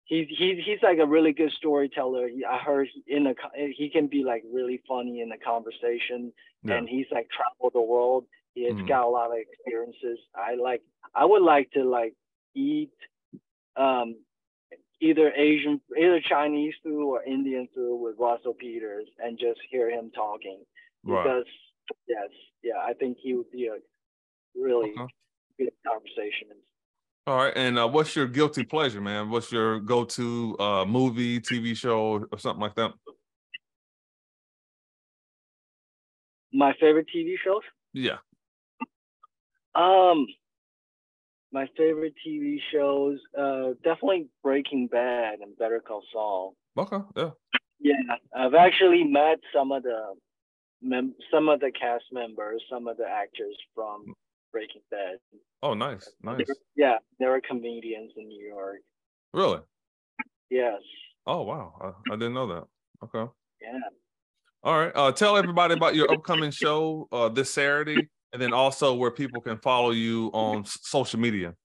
he's 0.05 0.27
he's 0.29 0.57
he's 0.65 0.79
like 0.83 0.99
a 0.99 1.05
really 1.05 1.33
good 1.33 1.51
storyteller. 1.57 2.27
He, 2.27 2.45
I 2.45 2.57
heard 2.59 2.87
he- 2.93 3.15
in 3.15 3.27
a 3.27 3.33
he 3.75 3.89
can 3.91 4.07
be 4.07 4.23
like 4.23 4.43
really 4.51 4.81
funny 4.87 5.21
in 5.21 5.29
the 5.29 5.37
conversation, 5.37 6.31
Yeah. 6.63 6.75
and 6.75 6.87
he's 6.89 7.07
like 7.11 7.27
traveled 7.29 7.73
the 7.73 7.81
world. 7.81 8.25
He 8.53 8.65
has 8.65 8.73
Mhm. 8.75 8.87
got 8.87 9.05
a 9.05 9.09
lot 9.09 9.31
of 9.31 9.37
experiences. 9.37 10.19
I 10.35 10.55
like. 10.55 10.81
I 11.15 11.25
would 11.25 11.41
like 11.41 11.71
to 11.71 11.83
like 11.83 12.13
eat, 12.55 12.91
um, 13.75 14.15
either 14.99 15.31
Asian, 15.33 15.81
either 15.97 16.21
Chinese 16.27 16.73
food 16.83 17.03
or 17.03 17.23
Indian 17.23 17.67
food 17.73 17.97
with 17.97 18.15
Russell 18.19 18.53
Peters, 18.53 19.07
and 19.19 19.37
just 19.37 19.59
hear 19.69 19.89
him 19.89 20.11
talking 20.11 20.63
Right. 21.03 21.23
because 21.23 21.45
yes, 22.07 22.29
yeah, 22.63 22.77
I 22.83 22.93
think 22.93 23.17
he 23.21 23.33
would 23.33 23.51
be 23.51 23.67
a 23.67 23.77
really 24.55 24.93
Okay. 24.97 25.13
good 25.57 25.71
conversation. 25.85 26.47
All 27.27 27.37
right. 27.37 27.53
And 27.55 27.77
uh, 27.77 27.87
what's 27.87 28.15
your 28.15 28.27
guilty 28.27 28.63
pleasure, 28.63 29.01
man? 29.01 29.29
What's 29.29 29.51
your 29.51 29.79
go-to 29.79 30.55
uh, 30.59 30.85
movie, 30.85 31.39
TV 31.39 31.75
show, 31.75 32.25
or 32.31 32.37
something 32.39 32.61
like 32.61 32.75
that? 32.75 32.93
My 36.51 36.73
favorite 36.79 37.07
TV 37.15 37.35
shows? 37.43 37.61
Yeah. 37.93 38.17
Um, 39.75 40.27
my 41.51 41.67
favorite 41.77 42.13
TV 42.25 42.57
shows, 42.71 43.19
uh, 43.37 43.69
definitely 43.83 44.27
Breaking 44.43 44.87
Bad 44.87 45.39
and 45.39 45.57
Better 45.57 45.81
Call 45.85 46.03
Saul. 46.11 46.55
Okay. 46.77 46.97
Yeah. 47.15 47.29
Yeah, 47.83 48.15
I've 48.35 48.53
actually 48.53 49.03
met 49.03 49.39
some 49.53 49.71
of 49.71 49.81
the 49.81 50.13
mem- 50.83 51.15
some 51.33 51.49
of 51.49 51.59
the 51.59 51.71
cast 51.71 52.03
members, 52.11 52.61
some 52.69 52.87
of 52.87 52.97
the 52.97 53.07
actors 53.07 53.57
from 53.73 54.05
Breaking 54.51 54.81
Bad. 54.91 55.17
Oh, 55.63 55.73
nice. 55.73 56.07
Nice. 56.21 56.45
Yeah, 56.75 56.97
they 57.19 57.25
were 57.25 57.41
comedians 57.41 58.11
in 58.17 58.27
New 58.27 58.47
York. 58.47 58.81
Really? 59.33 59.61
Yes. 60.51 60.81
Oh, 61.25 61.41
wow. 61.41 61.73
I, 61.81 62.13
I 62.13 62.15
didn't 62.17 62.33
know 62.33 62.47
that. 62.47 62.63
Okay. 63.03 63.31
Yeah. 63.61 63.79
All 64.63 64.77
right. 64.77 64.91
Uh, 64.93 65.11
tell 65.11 65.37
everybody 65.37 65.73
about 65.73 65.95
your 65.95 66.11
upcoming 66.11 66.51
show 66.51 67.07
uh, 67.11 67.29
this 67.29 67.49
Saturday, 67.49 68.09
and 68.33 68.41
then 68.41 68.53
also 68.53 68.93
where 68.93 69.11
people 69.11 69.41
can 69.41 69.57
follow 69.57 69.91
you 69.91 70.29
on 70.33 70.65
social 70.65 71.19
media. 71.19 71.55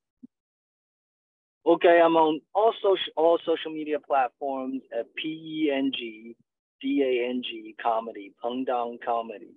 Okay, 1.66 2.00
I'm 2.02 2.16
on 2.16 2.40
all 2.54 2.72
social 2.80 3.12
all 3.16 3.38
social 3.44 3.72
media 3.72 3.98
platforms 3.98 4.82
at 4.96 5.06
P 5.16 5.28
E 5.28 5.72
N 5.74 5.90
G 5.96 6.36
D 6.80 7.02
A 7.02 7.28
N 7.28 7.42
G 7.42 7.74
comedy, 7.82 8.32
Peng 8.42 8.64
Dang 8.64 8.98
comedy. 9.04 9.56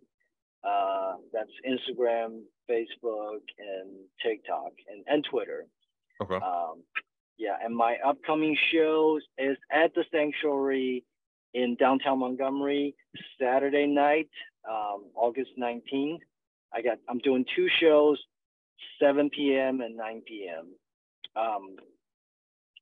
Uh, 0.64 1.16
that's 1.32 1.52
Instagram, 1.66 2.42
Facebook, 2.70 3.42
and 3.58 3.92
TikTok, 4.22 4.72
and, 4.90 5.04
and 5.08 5.26
Twitter. 5.30 5.66
Okay. 6.22 6.36
Um, 6.36 6.84
yeah, 7.38 7.56
and 7.64 7.74
my 7.74 7.96
upcoming 8.06 8.58
shows 8.74 9.22
is 9.38 9.56
at 9.72 9.94
the 9.96 10.04
Sanctuary 10.12 11.06
in 11.54 11.76
downtown 11.80 12.20
Montgomery 12.20 12.96
Saturday 13.40 13.88
night, 13.88 14.30
um, 14.70 15.06
August 15.16 15.52
19th. 15.58 16.20
I 16.74 16.82
got 16.82 16.98
I'm 17.08 17.20
doing 17.20 17.46
two 17.56 17.68
shows, 17.80 18.20
7 19.02 19.30
p.m. 19.30 19.82
and 19.82 19.96
9 19.98 20.22
p.m. 20.28 20.68
Um, 21.36 21.76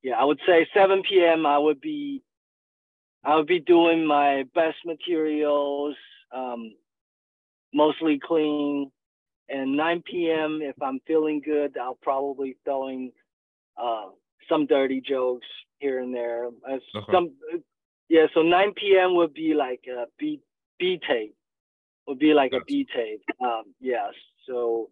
yeah, 0.04 0.16
I 0.16 0.24
would 0.24 0.40
say 0.46 0.68
7 0.74 1.04
p.m. 1.08 1.46
I 1.46 1.58
would 1.58 1.82
be 1.82 2.24
I 3.24 3.36
would 3.36 3.48
be 3.48 3.60
doing 3.60 4.06
my 4.06 4.44
best 4.56 4.78
materials, 4.86 5.96
um, 6.34 6.74
mostly 7.74 8.20
clean. 8.24 8.92
And 9.50 9.78
9 9.78 10.04
p.m. 10.10 10.60
if 10.62 10.76
I'm 10.82 11.00
feeling 11.08 11.42
good, 11.44 11.78
I'll 11.78 11.98
probably 12.02 12.58
throwing 12.66 13.12
uh, 13.82 14.08
some 14.50 14.66
dirty 14.66 15.02
jokes 15.02 15.48
here 15.80 16.00
and 16.02 16.14
there. 16.14 16.50
Okay. 16.70 17.12
Some 17.12 17.32
yeah, 18.10 18.28
so 18.34 18.42
9 18.42 18.74
p.m. 18.76 19.16
would 19.16 19.34
be 19.34 19.54
like 19.54 19.82
a 19.90 20.06
B 20.18 20.42
B 20.80 21.00
tape. 21.08 21.36
Would 22.08 22.20
be 22.20 22.34
like 22.34 22.54
a 22.54 22.64
B 22.66 22.88
tape. 22.96 23.22
Um, 23.42 23.64
yes. 23.80 24.14
So 24.48 24.90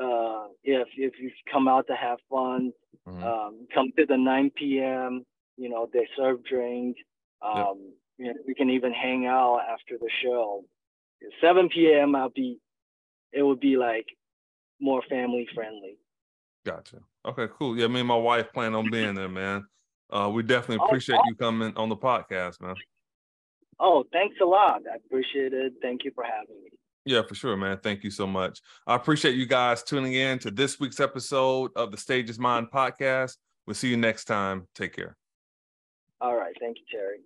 uh, 0.00 0.46
if 0.62 0.88
if 0.96 1.14
you 1.20 1.30
come 1.50 1.66
out 1.68 1.86
to 1.88 1.94
have 1.96 2.18
fun, 2.30 2.72
Mhm. 3.08 3.22
um, 3.24 3.66
come 3.74 3.90
to 3.98 4.06
the 4.06 4.16
9 4.16 4.50
p.m. 4.50 5.24
You 5.56 5.68
know, 5.68 5.88
they 5.92 6.06
serve 6.16 6.44
drink. 6.44 6.96
Um, 7.42 7.92
you 8.16 8.26
know, 8.32 8.34
we 8.46 8.54
can 8.54 8.70
even 8.70 8.92
hang 8.92 9.26
out 9.26 9.60
after 9.68 9.98
the 9.98 10.08
show. 10.22 10.64
At 11.22 11.32
7 11.40 11.68
p.m. 11.68 12.14
I'll 12.14 12.28
be, 12.30 12.60
it 13.32 13.42
would 13.42 13.58
be 13.60 13.76
like 13.76 14.06
more 14.80 15.02
family 15.08 15.48
friendly. 15.54 15.96
Gotcha. 16.64 16.98
Okay, 17.24 17.48
cool. 17.58 17.76
Yeah, 17.76 17.88
me 17.88 18.00
and 18.00 18.08
my 18.08 18.16
wife 18.16 18.52
plan 18.52 18.74
on 18.74 18.88
being 18.88 19.14
there, 19.14 19.28
man. 19.28 19.66
Uh, 20.10 20.30
we 20.32 20.42
definitely 20.44 20.78
Oh, 20.82 20.86
appreciate 20.86 21.18
you 21.26 21.34
coming 21.34 21.76
on 21.76 21.88
the 21.88 21.96
podcast, 21.96 22.60
man. 22.60 22.76
Oh, 23.84 24.04
thanks 24.12 24.36
a 24.40 24.44
lot. 24.44 24.82
I 24.90 24.94
appreciate 24.94 25.52
it. 25.52 25.72
Thank 25.82 26.04
you 26.04 26.12
for 26.14 26.22
having 26.22 26.62
me. 26.62 26.70
Yeah, 27.04 27.22
for 27.26 27.34
sure, 27.34 27.56
man. 27.56 27.80
Thank 27.82 28.04
you 28.04 28.12
so 28.12 28.28
much. 28.28 28.60
I 28.86 28.94
appreciate 28.94 29.34
you 29.34 29.44
guys 29.44 29.82
tuning 29.82 30.12
in 30.12 30.38
to 30.38 30.52
this 30.52 30.78
week's 30.78 31.00
episode 31.00 31.72
of 31.74 31.90
the 31.90 31.96
Stages 31.96 32.36
is 32.36 32.38
Mine 32.38 32.68
podcast. 32.72 33.38
We'll 33.66 33.74
see 33.74 33.88
you 33.88 33.96
next 33.96 34.26
time. 34.26 34.68
Take 34.76 34.94
care. 34.94 35.16
All 36.20 36.36
right. 36.36 36.54
Thank 36.60 36.76
you, 36.78 36.84
Terry. 36.92 37.18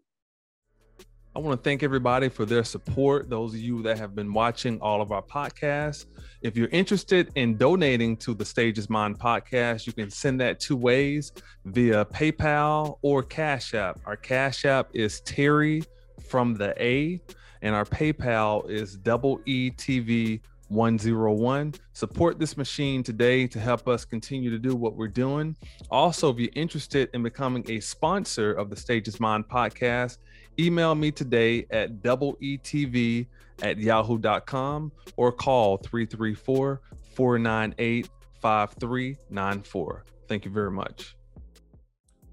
I 1.35 1.39
want 1.41 1.63
to 1.63 1.63
thank 1.63 1.83
everybody 1.83 2.31
for 2.31 2.47
their 2.47 2.65
support. 2.65 3.29
Those 3.29 3.53
of 3.53 3.61
you 3.61 3.83
that 3.83 3.99
have 3.99 4.15
been 4.15 4.33
watching 4.33 4.81
all 4.81 5.03
of 5.03 5.13
our 5.13 5.21
podcasts. 5.21 6.07
If 6.41 6.57
you're 6.57 6.69
interested 6.69 7.31
in 7.35 7.59
donating 7.59 8.17
to 8.19 8.33
the 8.33 8.47
Stages 8.47 8.85
is 8.85 8.91
Mine 8.91 9.15
podcast, 9.15 9.87
you 9.87 9.93
can 9.93 10.09
send 10.09 10.41
that 10.41 10.59
two 10.59 10.77
ways 10.77 11.33
via 11.67 12.07
PayPal 12.07 12.97
or 13.03 13.23
Cash 13.23 13.75
App. 13.75 14.01
Our 14.07 14.17
Cash 14.17 14.65
App 14.65 14.89
is 14.95 15.21
Terry 15.21 15.83
from 16.29 16.55
the 16.55 16.75
A, 16.83 17.21
and 17.63 17.75
our 17.75 17.85
PayPal 17.85 18.69
is 18.69 18.97
double 18.97 19.39
ETV 19.41 20.41
101. 20.69 21.75
Support 21.93 22.39
this 22.39 22.57
machine 22.57 23.03
today 23.03 23.47
to 23.47 23.61
help 23.61 23.89
us 23.89 24.05
continue 24.05 24.51
to 24.51 24.59
do 24.59 24.75
what 24.75 24.97
we're 24.97 25.09
doing. 25.09 25.57
Also, 25.91 26.33
if 26.33 26.39
you're 26.39 26.51
interested 26.55 27.09
in 27.15 27.23
becoming 27.23 27.65
a 27.69 27.81
sponsor 27.81 28.53
of 28.53 28.71
the 28.71 28.77
Stage 28.77 29.09
is 29.09 29.21
Mine 29.21 29.45
podcast, 29.45 30.19
email 30.59 30.95
me 30.95 31.11
today 31.11 31.67
at 31.71 32.03
double 32.03 32.37
ETV 32.37 33.27
at 33.63 33.79
yahoo.com 33.79 34.93
or 35.17 35.33
call 35.33 35.77
334 35.79 36.81
498 37.15 38.09
5394. 38.41 40.05
Thank 40.29 40.45
you 40.45 40.51
very 40.51 40.71
much. 40.71 41.16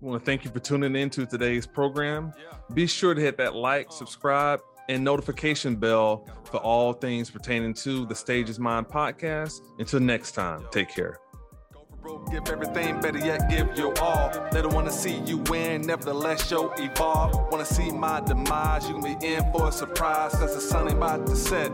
I 0.04 0.06
want 0.06 0.22
to 0.22 0.26
thank 0.26 0.44
you 0.44 0.52
for 0.52 0.60
tuning 0.60 0.98
in 0.98 1.10
to 1.12 1.26
today's 1.26 1.66
program. 1.66 2.34
Be 2.74 2.88
sure 2.88 3.14
to 3.14 3.22
hit 3.22 3.38
that 3.38 3.56
like, 3.56 3.90
subscribe, 3.90 4.60
and 4.90 5.02
notification 5.02 5.78
bell 5.78 6.28
for 6.44 6.58
all 6.58 6.92
things 6.92 7.30
pertaining 7.30 7.74
to 7.76 8.06
the 8.06 8.14
Stages 8.14 8.60
Mind 8.60 8.90
podcast. 8.90 9.62
Until 9.80 10.02
next 10.02 10.34
time, 10.34 10.68
take 10.72 10.90
care. 10.90 11.20
Give 12.30 12.46
everything, 12.50 13.00
better 13.00 13.20
yet, 13.20 13.50
give 13.50 13.78
your 13.78 13.98
all. 14.02 14.30
They 14.52 14.62
don't 14.62 14.74
wanna 14.74 14.92
see 14.92 15.20
you 15.26 15.38
win, 15.50 15.84
nevertheless, 15.84 16.52
evolve. 16.52 17.50
Wanna 17.50 17.64
see 17.64 17.90
my 17.90 18.20
demise, 18.20 18.86
you 18.90 19.00
can 19.00 19.18
be 19.18 19.26
in 19.26 19.50
for 19.54 19.70
a 19.70 19.72
surprise, 19.72 20.34
cause 20.34 20.54
the 20.54 20.60
sun 20.60 20.90
ain't 20.90 20.98
about 20.98 21.26
to 21.28 21.36
set. 21.38 21.72